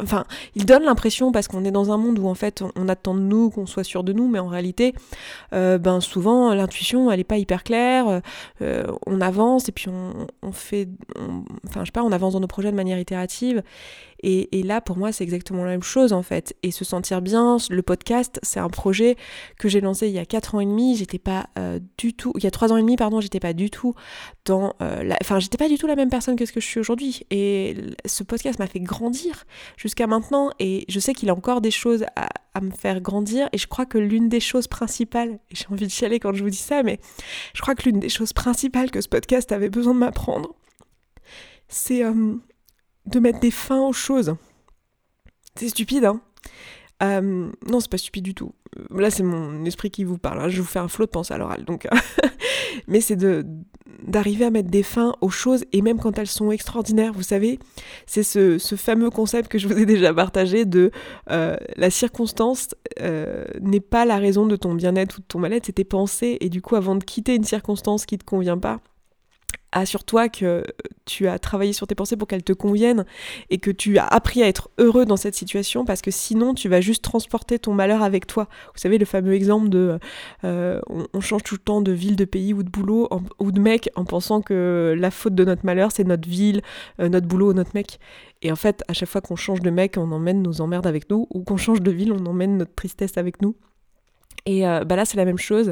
enfin, 0.00 0.24
il 0.54 0.66
donne 0.66 0.84
l'impression, 0.84 1.32
parce 1.32 1.48
qu'on 1.48 1.64
est 1.64 1.70
dans 1.70 1.92
un 1.92 1.96
monde 1.96 2.18
où 2.18 2.28
en 2.28 2.34
fait 2.34 2.62
on 2.76 2.88
attend 2.88 3.14
de 3.14 3.20
nous 3.20 3.50
qu'on 3.50 3.66
soit 3.66 3.84
sûr 3.84 4.04
de 4.04 4.12
nous, 4.12 4.28
mais 4.28 4.38
en 4.38 4.48
réalité, 4.48 4.94
euh, 5.52 5.78
ben 5.78 6.00
souvent 6.00 6.52
l'intuition 6.54 7.10
elle 7.10 7.20
est 7.20 7.24
pas 7.24 7.38
hyper 7.38 7.62
claire, 7.64 8.20
euh, 8.62 8.84
on 9.06 9.20
avance 9.20 9.68
et 9.68 9.72
puis 9.72 9.88
on, 9.88 10.52
fait, 10.52 10.88
enfin 11.68 11.80
je 11.80 11.86
sais 11.86 11.92
pas, 11.92 12.02
on 12.02 12.12
avance 12.12 12.32
dans 12.32 12.40
nos 12.40 12.46
projets 12.46 12.70
de 12.70 12.76
manière 12.76 12.98
itérative 12.98 13.62
et, 14.26 14.62
là, 14.62 14.80
pour 14.80 14.96
moi, 14.96 15.12
c'est 15.12 15.22
exactement 15.22 15.64
la 15.64 15.70
même 15.70 15.82
chose 15.82 16.14
en 16.14 16.22
fait. 16.22 16.56
Et 16.62 16.70
se 16.70 16.82
sentir 16.82 17.20
bien, 17.20 17.58
le 17.68 17.82
podcast, 17.82 18.40
c'est 18.42 18.58
un 18.58 18.70
projet 18.70 19.16
que 19.58 19.68
j'ai 19.68 19.82
lancé 19.82 20.08
il 20.08 20.14
y 20.14 20.18
a 20.18 20.24
4 20.24 20.54
ans 20.54 20.60
et 20.60 20.64
demi. 20.64 20.96
J'étais 20.96 21.18
pas 21.18 21.48
euh, 21.58 21.78
du 21.98 22.14
tout, 22.14 22.32
il 22.38 22.42
y 22.42 22.46
a 22.46 22.50
3 22.50 22.72
ans 22.72 22.78
et 22.78 22.80
demi, 22.80 22.96
pardon, 22.96 23.20
j'étais 23.20 23.40
pas 23.40 23.52
du 23.52 23.68
tout 23.68 23.94
dans 24.46 24.72
la... 24.80 25.18
Enfin, 25.20 25.40
j'étais 25.40 25.58
pas 25.58 25.68
du 25.68 25.76
tout 25.76 25.86
la 25.86 25.94
même 25.94 26.08
personne 26.08 26.36
que 26.36 26.46
ce 26.46 26.52
que 26.52 26.60
je 26.60 26.66
suis 26.66 26.80
aujourd'hui. 26.80 27.26
Et 27.30 27.76
ce 28.06 28.22
podcast 28.22 28.58
m'a 28.58 28.66
fait 28.66 28.80
grandir 28.80 29.44
jusqu'à 29.76 30.06
maintenant. 30.06 30.50
Et 30.58 30.84
je 30.88 31.00
sais 31.00 31.14
qu'il 31.14 31.30
a 31.30 31.34
encore 31.34 31.60
des 31.60 31.70
choses 31.70 32.04
à, 32.16 32.28
me 32.60 32.70
faire 32.70 33.00
grandir. 33.00 33.48
Et 33.52 33.58
je 33.58 33.66
crois 33.66 33.86
que 33.86 33.98
l'une 33.98 34.28
des 34.28 34.40
choses 34.40 34.68
principales, 34.68 35.40
et 35.50 35.54
j'ai 35.54 35.66
envie 35.70 35.86
de 35.86 35.90
chialer 35.90 36.20
quand 36.20 36.32
je 36.32 36.42
vous 36.42 36.50
dis 36.50 36.56
ça, 36.56 36.82
mais 36.82 37.00
je 37.54 37.60
crois 37.60 37.74
que 37.74 37.84
l'une 37.84 38.00
des 38.00 38.08
choses 38.08 38.32
principales 38.32 38.90
que 38.90 39.00
ce 39.00 39.08
podcast 39.08 39.50
avait 39.52 39.70
besoin 39.70 39.94
de 39.94 39.98
m'apprendre, 39.98 40.54
c'est 41.68 42.04
euh, 42.04 42.36
de 43.06 43.18
mettre 43.18 43.40
des 43.40 43.50
fins 43.50 43.80
aux 43.80 43.92
choses. 43.92 44.36
C'est 45.56 45.68
stupide, 45.68 46.04
hein 46.04 46.20
euh, 47.02 47.50
non, 47.68 47.80
c'est 47.80 47.90
pas 47.90 47.98
stupide 47.98 48.24
du 48.24 48.34
tout. 48.34 48.54
Là, 48.90 49.10
c'est 49.10 49.22
mon 49.22 49.64
esprit 49.64 49.90
qui 49.90 50.04
vous 50.04 50.18
parle. 50.18 50.40
Hein. 50.40 50.48
Je 50.48 50.60
vous 50.60 50.66
fais 50.66 50.78
un 50.78 50.88
flot 50.88 51.06
de 51.06 51.10
pensée 51.10 51.34
à 51.34 51.38
l'oral. 51.38 51.64
Donc, 51.64 51.88
mais 52.88 53.00
c'est 53.00 53.16
de 53.16 53.44
d'arriver 54.02 54.46
à 54.46 54.50
mettre 54.50 54.70
des 54.70 54.82
fins 54.82 55.14
aux 55.20 55.30
choses 55.30 55.64
et 55.72 55.82
même 55.82 55.98
quand 55.98 56.18
elles 56.18 56.26
sont 56.26 56.50
extraordinaires. 56.50 57.12
Vous 57.12 57.22
savez, 57.22 57.58
c'est 58.06 58.22
ce, 58.22 58.58
fameux 58.76 59.10
concept 59.10 59.48
que 59.48 59.58
je 59.58 59.68
vous 59.68 59.78
ai 59.78 59.86
déjà 59.86 60.12
partagé 60.14 60.64
de 60.64 60.90
euh, 61.30 61.56
la 61.76 61.90
circonstance 61.90 62.74
euh, 63.00 63.44
n'est 63.60 63.80
pas 63.80 64.04
la 64.04 64.16
raison 64.16 64.46
de 64.46 64.56
ton 64.56 64.74
bien-être 64.74 65.18
ou 65.18 65.20
de 65.20 65.26
ton 65.26 65.38
mal-être, 65.38 65.66
c'est 65.66 65.72
tes 65.72 65.84
pensées. 65.84 66.38
Et 66.40 66.48
du 66.48 66.62
coup, 66.62 66.76
avant 66.76 66.96
de 66.96 67.04
quitter 67.04 67.34
une 67.34 67.44
circonstance 67.44 68.06
qui 68.06 68.16
te 68.16 68.24
convient 68.24 68.58
pas, 68.58 68.80
assure-toi 69.74 70.28
que 70.28 70.64
tu 71.04 71.26
as 71.26 71.38
travaillé 71.38 71.72
sur 71.72 71.86
tes 71.86 71.94
pensées 71.94 72.16
pour 72.16 72.28
qu'elles 72.28 72.44
te 72.44 72.52
conviennent 72.52 73.04
et 73.50 73.58
que 73.58 73.70
tu 73.70 73.98
as 73.98 74.06
appris 74.06 74.42
à 74.42 74.48
être 74.48 74.70
heureux 74.78 75.04
dans 75.04 75.16
cette 75.16 75.34
situation 75.34 75.84
parce 75.84 76.00
que 76.00 76.10
sinon 76.10 76.54
tu 76.54 76.68
vas 76.68 76.80
juste 76.80 77.02
transporter 77.02 77.58
ton 77.58 77.74
malheur 77.74 78.02
avec 78.02 78.26
toi. 78.26 78.48
Vous 78.72 78.80
savez 78.80 78.98
le 78.98 79.04
fameux 79.04 79.34
exemple 79.34 79.68
de 79.68 79.98
euh, 80.44 80.80
on, 80.88 81.20
change 81.20 81.42
tout 81.42 81.56
le 81.56 81.60
temps 81.60 81.80
de 81.82 81.92
ville, 81.92 82.16
de 82.16 82.24
pays 82.24 82.54
ou 82.54 82.62
de 82.62 82.70
boulot 82.70 83.08
ou 83.38 83.52
de 83.52 83.60
mec 83.60 83.90
en 83.96 84.04
pensant 84.04 84.40
que 84.40 84.94
la 84.96 85.10
faute 85.10 85.34
de 85.34 85.44
notre 85.44 85.66
malheur 85.66 85.90
c'est 85.92 86.04
notre 86.04 86.28
ville, 86.28 86.62
euh, 87.00 87.08
notre 87.08 87.26
boulot 87.26 87.50
ou 87.50 87.54
notre 87.54 87.72
mec. 87.74 87.98
Et 88.42 88.52
en 88.52 88.56
fait 88.56 88.82
à 88.88 88.92
chaque 88.92 89.08
fois 89.08 89.20
qu'on 89.20 89.36
change 89.36 89.60
de 89.60 89.70
mec 89.70 89.96
on 89.98 90.10
emmène 90.12 90.40
nos 90.42 90.60
emmerdes 90.60 90.86
avec 90.86 91.10
nous 91.10 91.26
ou 91.30 91.42
qu'on 91.42 91.56
change 91.56 91.80
de 91.80 91.90
ville 91.90 92.12
on 92.12 92.24
emmène 92.26 92.56
notre 92.58 92.74
tristesse 92.74 93.18
avec 93.18 93.42
nous. 93.42 93.56
Et 94.46 94.66
euh, 94.66 94.84
bah 94.84 94.94
là 94.94 95.04
c'est 95.04 95.16
la 95.16 95.24
même 95.24 95.38
chose. 95.38 95.70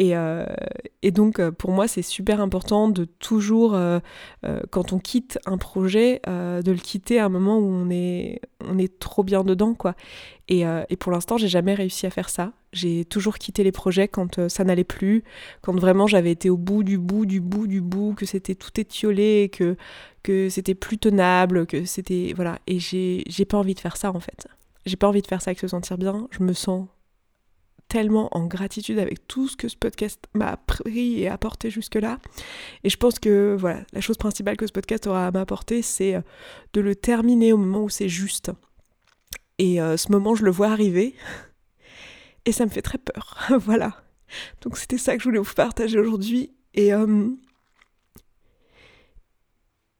Euh, 0.00 0.46
et, 1.02 1.10
donc, 1.10 1.38
euh, 1.38 1.50
pour 1.50 1.70
moi, 1.70 1.88
c'est 1.88 2.02
super 2.02 2.40
important 2.40 2.88
de 2.88 3.04
toujours, 3.04 3.74
euh, 3.74 3.98
quand 4.70 4.92
on 4.92 4.98
quitte 4.98 5.38
un 5.46 5.58
projet, 5.58 6.20
de 6.26 6.70
le 6.70 6.78
quitter 6.78 7.18
à 7.18 7.26
un 7.26 7.28
moment 7.28 7.58
où 7.58 7.66
on 7.66 7.90
est, 7.90 8.40
on 8.64 8.78
est 8.78 8.98
trop 8.98 9.24
bien 9.24 9.44
dedans, 9.44 9.74
quoi. 9.74 9.94
Et, 10.48 10.64
pour 10.98 11.12
l'instant, 11.12 11.36
j'ai 11.36 11.48
jamais 11.48 11.74
réussi 11.74 12.06
à 12.06 12.10
faire 12.10 12.28
ça. 12.28 12.52
J'ai 12.72 13.04
toujours 13.04 13.38
quitté 13.38 13.64
les 13.64 13.72
projets 13.72 14.08
quand 14.08 14.48
ça 14.48 14.62
n'allait 14.64 14.84
plus, 14.84 15.24
quand 15.62 15.74
vraiment 15.78 16.06
j'avais 16.06 16.30
été 16.30 16.50
au 16.50 16.58
bout 16.58 16.84
du 16.84 16.98
bout 16.98 17.24
du 17.24 17.40
bout 17.40 17.66
du 17.66 17.80
bout, 17.80 18.14
que 18.14 18.26
c'était 18.26 18.54
tout 18.54 18.78
étiolé, 18.78 19.50
que, 19.50 19.76
que 20.22 20.48
c'était 20.50 20.74
plus 20.74 20.98
tenable, 20.98 21.66
que 21.66 21.84
c'était. 21.84 22.32
Voilà. 22.36 22.58
Et 22.66 22.78
j'ai 22.78 23.44
pas 23.46 23.58
envie 23.58 23.74
de 23.74 23.80
faire 23.80 23.96
ça, 23.96 24.12
en 24.12 24.20
fait. 24.20 24.48
J'ai 24.86 24.96
pas 24.96 25.08
envie 25.08 25.22
de 25.22 25.26
faire 25.26 25.42
ça 25.42 25.50
avec 25.50 25.60
se 25.60 25.68
sentir 25.68 25.98
bien. 25.98 26.28
Je 26.30 26.42
me 26.42 26.52
sens 26.52 26.86
tellement 27.88 28.28
en 28.36 28.46
gratitude 28.46 28.98
avec 28.98 29.26
tout 29.26 29.48
ce 29.48 29.56
que 29.56 29.68
ce 29.68 29.76
podcast 29.76 30.24
m'a 30.34 30.50
appris 30.50 31.22
et 31.22 31.28
apporté 31.28 31.70
jusque-là. 31.70 32.18
Et 32.84 32.90
je 32.90 32.96
pense 32.96 33.18
que 33.18 33.56
voilà, 33.58 33.80
la 33.92 34.00
chose 34.00 34.16
principale 34.16 34.56
que 34.56 34.66
ce 34.66 34.72
podcast 34.72 35.06
aura 35.06 35.26
à 35.26 35.30
m'apporter, 35.30 35.82
c'est 35.82 36.14
euh, 36.14 36.20
de 36.74 36.80
le 36.80 36.94
terminer 36.94 37.52
au 37.52 37.56
moment 37.56 37.82
où 37.84 37.88
c'est 37.88 38.08
juste. 38.08 38.52
Et 39.58 39.80
euh, 39.80 39.96
ce 39.96 40.12
moment, 40.12 40.34
je 40.34 40.44
le 40.44 40.50
vois 40.50 40.68
arriver. 40.68 41.14
Et 42.44 42.52
ça 42.52 42.64
me 42.64 42.70
fait 42.70 42.82
très 42.82 42.98
peur. 42.98 43.38
voilà. 43.58 44.02
Donc 44.60 44.76
c'était 44.76 44.98
ça 44.98 45.16
que 45.16 45.22
je 45.22 45.28
voulais 45.28 45.40
vous 45.40 45.54
partager 45.54 45.98
aujourd'hui. 45.98 46.52
Et 46.74 46.92
euh, 46.92 47.28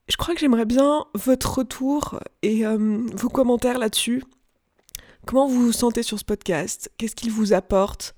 je 0.09 0.17
crois 0.17 0.35
que 0.35 0.41
j'aimerais 0.41 0.67
bien 0.67 1.07
votre 1.15 1.59
retour 1.59 2.21
et 2.43 2.65
vos 2.65 3.29
commentaires 3.29 3.79
là-dessus. 3.79 4.23
Comment 5.27 5.47
vous 5.47 5.67
vous 5.67 5.73
sentez 5.73 6.03
sur 6.03 6.19
ce 6.19 6.25
podcast? 6.25 6.91
Qu'est-ce 6.97 7.15
qu'il 7.15 7.31
vous 7.31 7.53
apporte? 7.53 8.15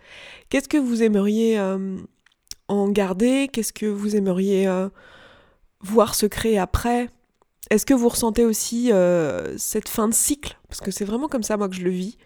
Qu'est-ce 0.48 0.68
que 0.68 0.76
vous 0.76 1.02
aimeriez 1.02 1.58
euh, 1.58 1.96
en 2.68 2.88
garder? 2.88 3.48
Qu'est-ce 3.52 3.72
que 3.72 3.86
vous 3.86 4.16
aimeriez 4.16 4.66
euh, 4.68 4.88
voir 5.80 6.14
se 6.14 6.26
créer 6.26 6.58
après? 6.58 7.10
Est-ce 7.70 7.86
que 7.86 7.94
vous 7.94 8.08
ressentez 8.08 8.44
aussi 8.44 8.92
euh, 8.92 9.56
cette 9.58 9.88
fin 9.88 10.08
de 10.08 10.14
cycle? 10.14 10.58
Parce 10.68 10.80
que 10.80 10.90
c'est 10.90 11.04
vraiment 11.04 11.28
comme 11.28 11.42
ça, 11.42 11.56
moi, 11.56 11.68
que 11.68 11.74
je 11.74 11.82
le 11.82 11.90
vis. 11.90 12.16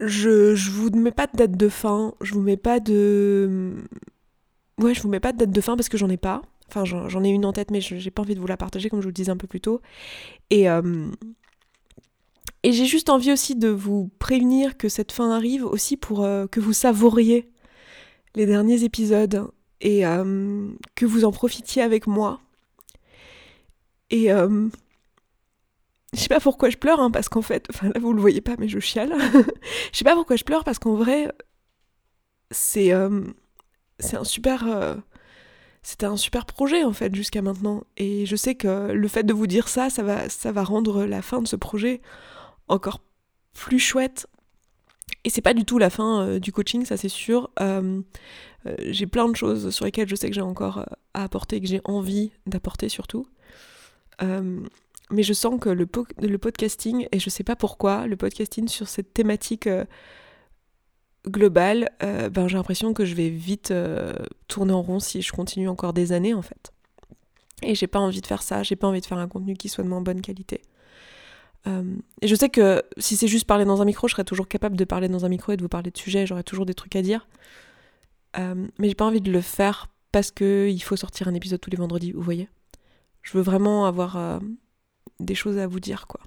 je, 0.00 0.54
je 0.54 0.70
vous 0.70 0.90
mets 0.90 1.12
pas 1.12 1.26
de 1.26 1.36
date 1.36 1.52
de 1.52 1.68
fin, 1.68 2.14
je 2.20 2.34
vous 2.34 2.40
mets 2.40 2.56
pas 2.56 2.80
de. 2.80 3.74
Ouais, 4.78 4.94
je 4.94 5.02
vous 5.02 5.08
mets 5.08 5.20
pas 5.20 5.32
de 5.32 5.38
date 5.38 5.50
de 5.50 5.60
fin 5.60 5.76
parce 5.76 5.88
que 5.88 5.98
j'en 5.98 6.08
ai 6.08 6.16
pas. 6.16 6.42
Enfin, 6.70 6.84
j'en 6.84 7.24
ai 7.24 7.28
une 7.30 7.44
en 7.44 7.52
tête, 7.52 7.72
mais 7.72 7.80
j'ai 7.80 8.10
pas 8.12 8.22
envie 8.22 8.36
de 8.36 8.40
vous 8.40 8.46
la 8.46 8.56
partager, 8.56 8.88
comme 8.88 9.00
je 9.00 9.04
vous 9.04 9.08
le 9.08 9.14
disais 9.14 9.32
un 9.32 9.36
peu 9.36 9.48
plus 9.48 9.60
tôt. 9.60 9.80
Et, 10.50 10.70
euh, 10.70 11.10
et 12.62 12.72
j'ai 12.72 12.86
juste 12.86 13.10
envie 13.10 13.32
aussi 13.32 13.56
de 13.56 13.68
vous 13.68 14.08
prévenir 14.20 14.76
que 14.76 14.88
cette 14.88 15.10
fin 15.10 15.32
arrive 15.32 15.64
aussi 15.64 15.96
pour 15.96 16.22
euh, 16.22 16.46
que 16.46 16.60
vous 16.60 16.72
savouriez 16.72 17.50
les 18.36 18.46
derniers 18.46 18.84
épisodes 18.84 19.50
et 19.80 20.06
euh, 20.06 20.68
que 20.94 21.06
vous 21.06 21.24
en 21.24 21.32
profitiez 21.32 21.82
avec 21.82 22.06
moi. 22.06 22.40
Et 24.10 24.28
je 24.28 24.70
sais 26.14 26.28
pas 26.28 26.40
pourquoi 26.40 26.70
je 26.70 26.76
pleure, 26.76 27.00
hein, 27.00 27.10
parce 27.10 27.28
qu'en 27.28 27.42
fait, 27.42 27.66
enfin 27.70 27.88
là 27.88 28.00
vous 28.00 28.12
le 28.12 28.20
voyez 28.20 28.40
pas, 28.40 28.54
mais 28.58 28.68
je 28.68 28.78
chiale. 28.78 29.12
je 29.92 29.98
sais 29.98 30.04
pas 30.04 30.14
pourquoi 30.14 30.36
je 30.36 30.44
pleure, 30.44 30.62
parce 30.62 30.78
qu'en 30.78 30.94
vrai, 30.94 31.32
c'est 32.52 32.92
c'est 33.98 34.16
un 34.16 34.24
super 34.24 34.66
c'était 35.82 36.06
un 36.06 36.16
super 36.16 36.44
projet 36.44 36.84
en 36.84 36.92
fait 36.92 37.14
jusqu'à 37.14 37.40
maintenant 37.40 37.84
et 37.96 38.26
je 38.26 38.36
sais 38.36 38.54
que 38.54 38.92
le 38.92 39.08
fait 39.08 39.22
de 39.22 39.32
vous 39.32 39.46
dire 39.46 39.68
ça 39.68 39.88
ça 39.90 40.02
va 40.52 40.62
rendre 40.64 41.04
la 41.04 41.22
fin 41.22 41.40
de 41.40 41.48
ce 41.48 41.56
projet 41.56 42.00
encore 42.68 43.00
plus 43.52 43.78
chouette. 43.78 44.26
Et 45.24 45.30
c'est 45.30 45.42
pas 45.42 45.54
du 45.54 45.64
tout 45.64 45.78
la 45.78 45.90
fin 45.90 46.22
euh, 46.22 46.38
du 46.38 46.52
coaching, 46.52 46.84
ça 46.84 46.96
c'est 46.96 47.08
sûr. 47.08 47.50
Euh, 47.60 48.00
euh, 48.66 48.76
j'ai 48.88 49.06
plein 49.06 49.28
de 49.28 49.36
choses 49.36 49.70
sur 49.70 49.84
lesquelles 49.84 50.08
je 50.08 50.14
sais 50.14 50.28
que 50.28 50.34
j'ai 50.34 50.40
encore 50.40 50.86
à 51.14 51.24
apporter, 51.24 51.60
que 51.60 51.66
j'ai 51.66 51.80
envie 51.84 52.32
d'apporter 52.46 52.88
surtout. 52.88 53.26
mais 54.20 55.22
je 55.24 55.32
sens 55.32 55.58
que 55.60 55.70
le, 55.70 55.88
le, 56.20 56.38
podcasting, 56.38 57.08
et 57.10 57.18
je 57.18 57.30
sais 57.30 57.42
pas 57.42 57.56
pourquoi, 57.56 58.06
le 58.06 58.16
podcasting 58.16 58.68
sur 58.68 58.86
cette 58.86 59.12
thématique 59.12 59.68
globale, 61.26 61.90
ben, 62.00 62.48
j'ai 62.48 62.56
l'impression 62.56 62.94
que 62.94 63.04
je 63.04 63.14
vais 63.14 63.28
vite 63.28 63.72
tourner 64.48 64.72
en 64.72 64.82
rond 64.82 65.00
si 65.00 65.22
je 65.22 65.32
continue 65.32 65.68
encore 65.68 65.92
des 65.92 66.12
années 66.12 66.34
en 66.34 66.42
fait. 66.42 66.72
Et 67.62 67.74
j'ai 67.74 67.86
pas 67.86 67.98
envie 67.98 68.20
de 68.20 68.26
faire 68.26 68.42
ça, 68.42 68.62
j'ai 68.62 68.76
pas 68.76 68.86
envie 68.86 69.00
de 69.00 69.06
faire 69.06 69.18
un 69.18 69.28
contenu 69.28 69.54
qui 69.54 69.68
soit 69.68 69.84
de 69.84 69.88
moins 69.88 70.00
bonne 70.00 70.22
qualité. 70.22 70.62
Euh, 71.66 71.96
et 72.22 72.28
je 72.28 72.34
sais 72.34 72.48
que 72.48 72.82
si 72.96 73.16
c'est 73.16 73.28
juste 73.28 73.46
parler 73.46 73.64
dans 73.64 73.82
un 73.82 73.84
micro, 73.84 74.08
je 74.08 74.14
serais 74.14 74.24
toujours 74.24 74.48
capable 74.48 74.76
de 74.76 74.84
parler 74.84 75.08
dans 75.08 75.24
un 75.24 75.28
micro 75.28 75.52
et 75.52 75.56
de 75.56 75.62
vous 75.62 75.68
parler 75.68 75.90
de 75.90 75.98
sujets, 75.98 76.26
j'aurais 76.26 76.42
toujours 76.42 76.66
des 76.66 76.74
trucs 76.74 76.96
à 76.96 77.02
dire. 77.02 77.28
Euh, 78.38 78.66
mais 78.78 78.88
j'ai 78.88 78.94
pas 78.94 79.04
envie 79.04 79.20
de 79.20 79.30
le 79.30 79.40
faire 79.40 79.88
parce 80.12 80.30
qu'il 80.30 80.82
faut 80.82 80.96
sortir 80.96 81.28
un 81.28 81.34
épisode 81.34 81.60
tous 81.60 81.70
les 81.70 81.76
vendredis, 81.76 82.12
vous 82.12 82.22
voyez. 82.22 82.48
Je 83.22 83.36
veux 83.36 83.42
vraiment 83.42 83.86
avoir 83.86 84.16
euh, 84.16 84.38
des 85.18 85.34
choses 85.34 85.58
à 85.58 85.66
vous 85.66 85.80
dire, 85.80 86.06
quoi. 86.06 86.20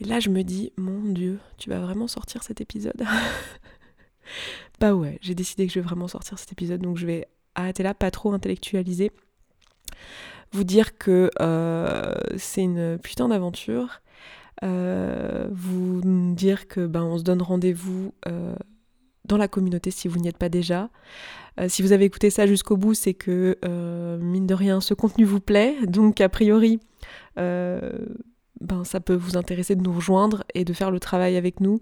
Et 0.00 0.04
là, 0.04 0.20
je 0.20 0.28
me 0.28 0.42
dis, 0.42 0.72
mon 0.76 1.12
Dieu, 1.12 1.38
tu 1.56 1.70
vas 1.70 1.80
vraiment 1.80 2.08
sortir 2.08 2.42
cet 2.42 2.60
épisode? 2.60 3.02
Bah 4.80 4.94
ouais, 4.94 5.18
j'ai 5.20 5.34
décidé 5.34 5.66
que 5.66 5.72
je 5.72 5.78
vais 5.78 5.84
vraiment 5.84 6.08
sortir 6.08 6.38
cet 6.38 6.52
épisode, 6.52 6.80
donc 6.80 6.96
je 6.96 7.06
vais 7.06 7.28
arrêter 7.54 7.82
là, 7.82 7.94
pas 7.94 8.10
trop 8.10 8.32
intellectualiser. 8.32 9.10
Vous 10.52 10.64
dire 10.64 10.98
que 10.98 11.30
euh, 11.40 12.14
c'est 12.36 12.62
une 12.62 12.98
putain 12.98 13.28
d'aventure, 13.28 14.00
euh, 14.62 15.48
vous 15.52 16.00
dire 16.34 16.68
que 16.68 16.86
ben 16.86 17.02
on 17.02 17.18
se 17.18 17.24
donne 17.24 17.42
rendez-vous 17.42 18.14
euh, 18.28 18.54
dans 19.24 19.36
la 19.36 19.48
communauté 19.48 19.90
si 19.90 20.08
vous 20.08 20.18
n'y 20.18 20.28
êtes 20.28 20.38
pas 20.38 20.48
déjà. 20.48 20.90
si 21.68 21.82
vous 21.82 21.92
avez 21.92 22.04
écouté 22.04 22.30
ça 22.30 22.46
jusqu'au 22.46 22.76
bout, 22.76 22.94
c'est 22.94 23.14
que 23.14 23.56
mine 24.20 24.46
de 24.46 24.54
rien, 24.54 24.80
ce 24.80 24.94
contenu 24.94 25.24
vous 25.24 25.40
plaît, 25.40 25.76
donc 25.86 26.20
a 26.20 26.28
priori, 26.28 26.80
ben 28.60 28.84
ça 28.84 29.00
peut 29.00 29.14
vous 29.14 29.36
intéresser 29.36 29.74
de 29.74 29.82
nous 29.82 29.92
rejoindre 29.92 30.44
et 30.54 30.64
de 30.64 30.72
faire 30.72 30.90
le 30.90 31.00
travail 31.00 31.36
avec 31.36 31.60
nous 31.60 31.80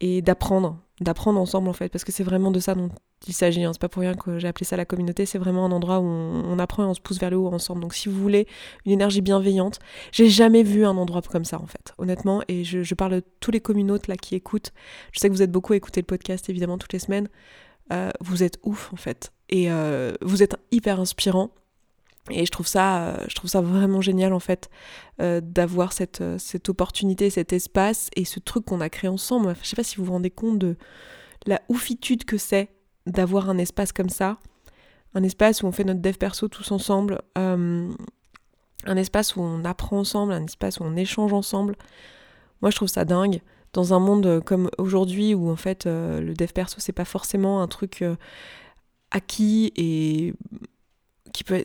et 0.00 0.22
d'apprendre, 0.22 0.78
d'apprendre 1.00 1.40
ensemble 1.40 1.68
en 1.68 1.72
fait, 1.72 1.88
parce 1.88 2.04
que 2.04 2.12
c'est 2.12 2.24
vraiment 2.24 2.50
de 2.50 2.60
ça 2.60 2.74
dont 2.74 2.90
il 3.26 3.32
s'agit. 3.32 3.64
Hein. 3.64 3.72
C'est 3.72 3.80
pas 3.80 3.88
pour 3.88 4.00
rien 4.00 4.14
que 4.14 4.38
j'ai 4.38 4.48
appelé 4.48 4.64
ça 4.64 4.76
la 4.76 4.84
communauté. 4.84 5.26
C'est 5.26 5.38
vraiment 5.38 5.64
un 5.64 5.72
endroit 5.72 5.98
où 5.98 6.04
on, 6.04 6.58
apprend 6.58 6.84
et 6.84 6.86
on 6.86 6.94
se 6.94 7.00
pousse 7.00 7.18
vers 7.18 7.30
le 7.30 7.36
haut 7.36 7.48
ensemble. 7.48 7.80
Donc 7.80 7.94
si 7.94 8.08
vous 8.08 8.20
voulez 8.20 8.46
une 8.84 8.92
énergie 8.92 9.20
bienveillante, 9.20 9.78
j'ai 10.12 10.28
jamais 10.28 10.62
vu 10.62 10.84
un 10.84 10.96
endroit 10.96 11.22
comme 11.22 11.44
ça 11.44 11.60
en 11.60 11.66
fait, 11.66 11.94
honnêtement. 11.98 12.42
Et 12.48 12.64
je, 12.64 12.94
parle 12.94 13.12
de 13.12 13.22
tous 13.40 13.50
les 13.50 13.60
communautes 13.60 14.08
là 14.08 14.16
qui 14.16 14.34
écoutent. 14.34 14.72
Je 15.12 15.20
sais 15.20 15.28
que 15.28 15.34
vous 15.34 15.42
êtes 15.42 15.52
beaucoup 15.52 15.72
à 15.72 15.76
écouter 15.76 16.00
le 16.00 16.06
podcast 16.06 16.48
évidemment 16.48 16.78
toutes 16.78 16.92
les 16.92 16.98
semaines. 16.98 17.28
Euh, 17.92 18.10
vous 18.20 18.42
êtes 18.42 18.58
ouf 18.62 18.92
en 18.92 18.96
fait. 18.96 19.32
Et 19.50 19.70
euh, 19.70 20.12
vous 20.22 20.42
êtes 20.42 20.56
hyper 20.70 21.00
inspirant. 21.00 21.50
Et 22.30 22.46
je 22.46 22.50
trouve 22.50 22.66
ça, 22.66 23.02
euh, 23.02 23.24
je 23.28 23.34
trouve 23.34 23.50
ça 23.50 23.60
vraiment 23.60 24.00
génial 24.00 24.32
en 24.32 24.40
fait 24.40 24.70
d'avoir 25.18 25.92
cette, 25.92 26.24
cette 26.38 26.68
opportunité, 26.68 27.30
cet 27.30 27.52
espace 27.52 28.10
et 28.16 28.24
ce 28.24 28.40
truc 28.40 28.64
qu'on 28.64 28.80
a 28.80 28.88
créé 28.88 29.08
ensemble. 29.08 29.54
Je 29.62 29.68
sais 29.68 29.76
pas 29.76 29.84
si 29.84 29.96
vous 29.96 30.04
vous 30.04 30.12
rendez 30.12 30.30
compte 30.30 30.58
de 30.58 30.76
la 31.46 31.60
oufitude 31.68 32.24
que 32.24 32.36
c'est 32.36 32.70
d'avoir 33.06 33.50
un 33.50 33.58
espace 33.58 33.92
comme 33.92 34.08
ça, 34.08 34.38
un 35.14 35.22
espace 35.22 35.62
où 35.62 35.66
on 35.66 35.72
fait 35.72 35.84
notre 35.84 36.00
dev 36.00 36.14
perso 36.14 36.48
tous 36.48 36.72
ensemble, 36.72 37.20
euh, 37.38 37.90
un 38.86 38.96
espace 38.96 39.36
où 39.36 39.42
on 39.42 39.64
apprend 39.64 39.98
ensemble, 39.98 40.32
un 40.32 40.44
espace 40.44 40.80
où 40.80 40.84
on 40.84 40.96
échange 40.96 41.32
ensemble. 41.32 41.76
Moi, 42.62 42.70
je 42.70 42.76
trouve 42.76 42.88
ça 42.88 43.04
dingue. 43.04 43.40
Dans 43.72 43.92
un 43.92 43.98
monde 43.98 44.40
comme 44.44 44.70
aujourd'hui 44.78 45.34
où 45.34 45.50
en 45.50 45.56
fait 45.56 45.86
euh, 45.86 46.20
le 46.20 46.34
dev 46.34 46.52
perso 46.52 46.76
c'est 46.78 46.92
pas 46.92 47.04
forcément 47.04 47.60
un 47.60 47.66
truc 47.66 48.02
euh, 48.02 48.14
acquis 49.10 49.72
et 49.74 50.32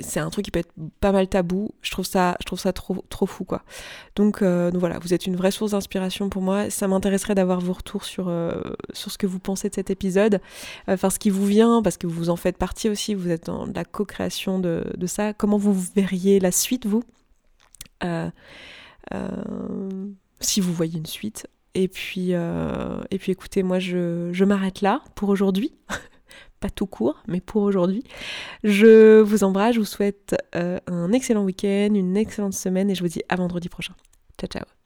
c'est 0.01 0.19
un 0.19 0.29
truc 0.29 0.45
qui 0.45 0.51
peut 0.51 0.59
être 0.59 0.73
pas 0.99 1.11
mal 1.11 1.27
tabou. 1.27 1.71
Je 1.81 1.91
trouve 1.91 2.05
ça, 2.05 2.37
trop, 2.75 3.25
fou, 3.25 3.45
euh, 4.41 4.71
donc 4.71 4.79
voilà, 4.79 4.99
vous 4.99 5.13
êtes 5.13 5.25
une 5.25 5.35
vraie 5.35 5.51
source 5.51 5.71
d'inspiration 5.71 6.29
pour 6.29 6.41
moi. 6.41 6.69
Ça 6.69 6.87
m'intéresserait 6.87 7.35
d'avoir 7.35 7.59
vos 7.59 7.73
retours 7.73 8.03
sur, 8.03 8.29
euh, 8.29 8.61
ce 8.93 9.17
que 9.17 9.27
vous 9.27 9.39
pensez 9.39 9.69
de 9.69 9.75
cet 9.75 9.89
épisode, 9.89 10.35
euh, 10.87 10.93
enfin 10.93 11.09
ce 11.09 11.19
qui 11.19 11.29
vous 11.29 11.45
vient, 11.45 11.81
parce 11.83 11.97
que 11.97 12.07
vous 12.07 12.29
en 12.29 12.35
faites 12.35 12.57
partie 12.57 12.89
aussi, 12.89 13.13
vous 13.13 13.29
êtes 13.29 13.45
dans 13.45 13.65
la 13.65 13.85
co-création 13.85 14.59
de, 14.59 14.83
ça. 15.05 15.33
Comment 15.33 15.57
vous 15.57 15.73
verriez 15.95 16.39
la 16.39 16.51
suite, 16.51 16.85
vous? 16.85 17.03
Si 20.39 20.61
vous 20.61 20.73
voyez 20.73 20.97
une 20.97 21.05
suite. 21.05 21.47
Et 21.75 21.87
puis, 21.87 22.33
écoutez, 23.11 23.63
moi 23.63 23.79
je 23.79 24.43
m'arrête 24.43 24.81
là 24.81 25.01
pour 25.15 25.29
aujourd'hui. 25.29 25.73
pas 26.59 26.69
tout 26.69 26.87
court, 26.87 27.23
mais 27.27 27.41
pour 27.41 27.63
aujourd'hui. 27.63 28.03
Je 28.63 29.21
vous 29.21 29.43
embrasse, 29.43 29.75
je 29.75 29.79
vous 29.79 29.85
souhaite 29.85 30.35
euh, 30.55 30.79
un 30.87 31.11
excellent 31.11 31.43
week-end, 31.43 31.93
une 31.93 32.17
excellente 32.17 32.53
semaine 32.53 32.89
et 32.89 32.95
je 32.95 33.01
vous 33.01 33.09
dis 33.09 33.21
à 33.29 33.35
vendredi 33.35 33.69
prochain. 33.69 33.93
Ciao 34.39 34.47
ciao 34.47 34.78